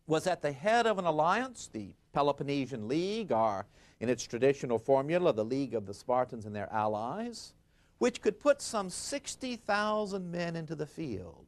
was 0.08 0.28
at 0.28 0.42
the 0.42 0.52
head 0.52 0.88
of 0.88 0.98
an 0.98 1.06
alliance, 1.06 1.70
the 1.72 1.94
Peloponnesian 2.14 2.88
League, 2.88 3.32
or 3.32 3.66
in 4.00 4.10
its 4.10 4.24
traditional 4.24 4.80
formula, 4.80 5.32
the 5.32 5.46
League 5.46 5.74
of 5.74 5.86
the 5.86 5.94
Spartans 5.94 6.46
and 6.46 6.56
their 6.56 6.72
allies, 6.74 7.54
which 8.00 8.22
could 8.22 8.40
put 8.40 8.62
some 8.62 8.90
60,000 8.90 10.32
men 10.32 10.56
into 10.56 10.76
the 10.76 10.88
field. 10.88 11.46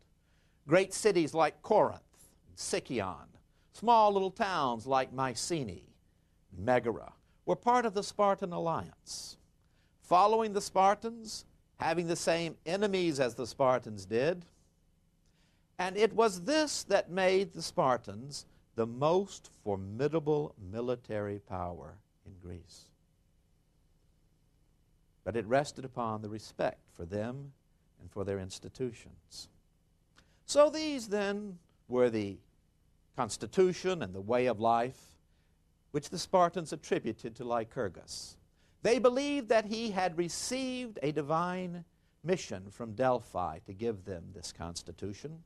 Great 0.68 0.94
cities 0.94 1.34
like 1.34 1.62
Corinth, 1.62 2.02
Sicyon, 2.56 3.28
small 3.74 4.14
little 4.14 4.32
towns 4.32 4.86
like 4.86 5.14
Mycenae, 5.14 5.96
Megara, 6.56 7.14
were 7.46 7.56
part 7.56 7.86
of 7.86 7.94
the 7.94 8.04
Spartan 8.04 8.54
alliance. 8.54 9.38
Following 10.02 10.54
the 10.54 10.62
Spartans, 10.62 11.46
having 11.80 12.08
the 12.08 12.16
same 12.16 12.56
enemies 12.66 13.20
as 13.20 13.34
the 13.34 13.48
Spartans 13.48 14.06
did, 14.06 14.46
and 15.82 15.98
it 15.98 16.14
was 16.14 16.42
this 16.42 16.84
that 16.84 17.10
made 17.10 17.54
the 17.54 17.62
Spartans 17.64 18.46
the 18.76 18.86
most 18.86 19.50
formidable 19.64 20.54
military 20.72 21.40
power 21.40 21.98
in 22.24 22.34
Greece. 22.40 22.92
But 25.24 25.36
it 25.36 25.48
rested 25.48 25.84
upon 25.84 26.22
the 26.22 26.30
respect 26.30 26.82
for 26.96 27.04
them 27.04 27.54
and 28.00 28.12
for 28.12 28.24
their 28.24 28.38
institutions. 28.38 29.50
So 30.46 30.70
these 30.70 31.08
then 31.08 31.58
were 31.88 32.12
the 32.12 32.38
constitution 33.16 34.04
and 34.04 34.14
the 34.14 34.22
way 34.22 34.46
of 34.46 34.60
life 34.60 35.02
which 35.90 36.12
the 36.12 36.20
Spartans 36.20 36.72
attributed 36.72 37.36
to 37.38 37.44
Lycurgus. 37.44 38.38
They 38.84 39.00
believed 39.00 39.50
that 39.50 39.66
he 39.66 39.90
had 39.90 40.16
received 40.16 41.00
a 41.02 41.12
divine 41.12 41.86
mission 42.24 42.70
from 42.70 42.94
Delphi 42.94 43.58
to 43.66 43.74
give 43.74 44.06
them 44.06 44.26
this 44.36 44.54
constitution. 44.54 45.40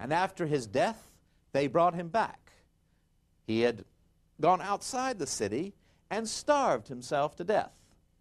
And 0.00 0.12
after 0.12 0.46
his 0.46 0.66
death, 0.66 1.12
they 1.52 1.66
brought 1.66 1.94
him 1.94 2.08
back. 2.08 2.52
He 3.46 3.60
had 3.60 3.84
gone 4.40 4.62
outside 4.62 5.18
the 5.18 5.26
city 5.26 5.74
and 6.10 6.26
starved 6.26 6.88
himself 6.88 7.36
to 7.36 7.44
death, 7.44 7.72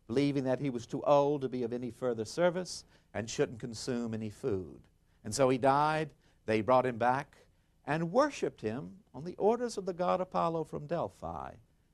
believing 0.08 0.44
that 0.44 0.60
he 0.60 0.70
was 0.70 0.86
too 0.86 1.02
old 1.04 1.42
to 1.42 1.50
be 1.50 1.64
of 1.64 1.72
any 1.72 1.90
further 1.90 2.26
service 2.26 2.84
and 3.14 3.30
shouldn't 3.30 3.60
consume 3.60 4.14
any 4.14 4.30
food. 4.30 4.82
And 5.24 5.34
so 5.34 5.50
he 5.50 5.58
died. 5.58 6.10
They 6.46 6.62
brought 6.62 6.86
him 6.86 6.98
back 6.98 7.38
and 7.86 8.12
worshiped 8.12 8.62
him 8.62 8.92
on 9.14 9.24
the 9.24 9.36
orders 9.38 9.78
of 9.78 9.86
the 9.86 9.94
god 9.94 10.22
Apollo 10.22 10.66
from 10.66 10.86
Delphi 10.86 11.52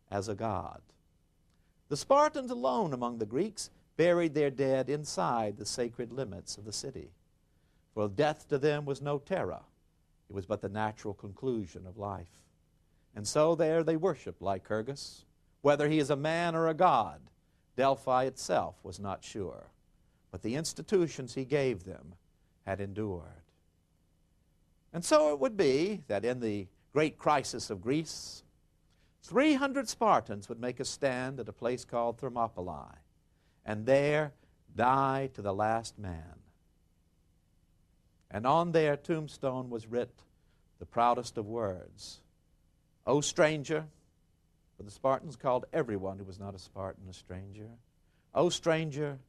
as 0.09 0.27
a 0.27 0.35
god. 0.35 0.81
The 1.89 1.97
Spartans 1.97 2.51
alone 2.51 2.93
among 2.93 3.19
the 3.19 3.25
Greeks 3.25 3.69
buried 3.95 4.33
their 4.33 4.49
dead 4.49 4.89
inside 4.89 5.57
the 5.57 5.65
sacred 5.65 6.11
limits 6.11 6.57
of 6.57 6.65
the 6.65 6.73
city. 6.73 7.11
For 7.93 8.09
death 8.09 8.47
to 8.49 8.57
them 8.57 8.85
was 8.85 9.01
no 9.01 9.19
terror, 9.19 9.61
it 10.29 10.33
was 10.33 10.45
but 10.45 10.61
the 10.61 10.69
natural 10.69 11.13
conclusion 11.13 11.85
of 11.85 11.97
life. 11.97 12.41
And 13.15 13.27
so 13.27 13.55
there 13.55 13.83
they 13.83 13.95
worshiped 13.95 14.41
Lycurgus, 14.41 15.25
whether 15.61 15.87
he 15.87 15.99
is 15.99 16.09
a 16.09 16.15
man 16.15 16.55
or 16.55 16.67
a 16.67 16.73
god, 16.73 17.21
Delphi 17.75 18.25
itself 18.25 18.75
was 18.83 18.99
not 18.99 19.23
sure. 19.23 19.71
But 20.31 20.41
the 20.41 20.55
institutions 20.55 21.33
he 21.33 21.45
gave 21.45 21.83
them 21.83 22.15
had 22.65 22.81
endured. 22.81 23.43
And 24.93 25.03
so 25.03 25.33
it 25.33 25.39
would 25.39 25.57
be 25.57 26.03
that 26.07 26.25
in 26.25 26.39
the 26.39 26.67
great 26.93 27.17
crisis 27.17 27.69
of 27.69 27.81
Greece, 27.81 28.43
300 29.23 29.89
Spartans 29.89 30.47
would 30.47 30.59
make 30.59 30.79
a 30.79 30.85
stand 30.85 31.39
at 31.39 31.49
a 31.49 31.53
place 31.53 31.83
called 31.83 32.19
Thermopylae, 32.19 32.99
and 33.65 33.85
there 33.85 34.33
die 34.75 35.29
to 35.33 35.41
the 35.41 35.53
last 35.53 35.97
man. 35.97 36.44
And 38.31 38.45
on 38.45 38.71
their 38.71 38.97
tombstone 38.97 39.69
was 39.69 39.87
writ 39.87 40.23
the 40.79 40.85
proudest 40.85 41.37
of 41.37 41.45
words 41.45 42.19
O 43.07 43.21
stranger, 43.21 43.85
for 44.77 44.83
the 44.83 44.91
Spartans 44.91 45.35
called 45.35 45.65
everyone 45.71 46.17
who 46.17 46.23
was 46.23 46.39
not 46.39 46.55
a 46.55 46.59
Spartan 46.59 47.07
a 47.09 47.13
stranger. 47.13 47.69
O 48.33 48.49
stranger, 48.49 49.19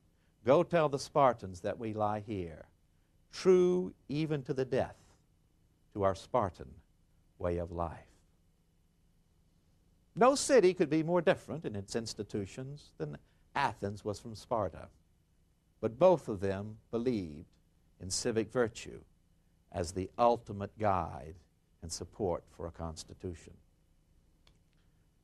go 0.44 0.62
tell 0.62 0.88
the 0.88 0.98
Spartans 0.98 1.60
that 1.60 1.78
we 1.78 1.92
lie 1.92 2.20
here, 2.20 2.66
true 3.32 3.92
even 4.08 4.42
to 4.44 4.54
the 4.54 4.64
death, 4.64 4.96
to 5.92 6.02
our 6.02 6.14
Spartan 6.14 6.70
way 7.38 7.58
of 7.58 7.70
life. 7.70 7.98
No 10.14 10.34
city 10.34 10.72
could 10.72 10.88
be 10.88 11.02
more 11.02 11.20
different 11.20 11.66
in 11.66 11.76
its 11.76 11.94
institutions 11.94 12.92
than 12.96 13.18
Athens 13.54 14.04
was 14.04 14.18
from 14.18 14.34
Sparta. 14.34 14.88
But 15.80 15.98
both 15.98 16.28
of 16.28 16.40
them 16.40 16.78
believed 16.90 17.46
in 18.00 18.10
civic 18.10 18.52
virtue 18.52 19.00
as 19.72 19.92
the 19.92 20.10
ultimate 20.18 20.76
guide 20.78 21.34
and 21.82 21.92
support 21.92 22.44
for 22.56 22.66
a 22.66 22.70
constitution. 22.70 23.52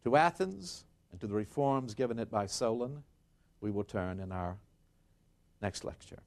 To 0.04 0.16
Athens 0.16 0.84
and 1.10 1.20
to 1.20 1.26
the 1.26 1.34
reforms 1.34 1.94
given 1.94 2.18
it 2.18 2.30
by 2.30 2.46
Solon, 2.46 3.02
we 3.60 3.70
will 3.70 3.84
turn 3.84 4.20
in 4.20 4.32
our 4.32 4.56
next 5.60 5.84
lecture. 5.84 6.20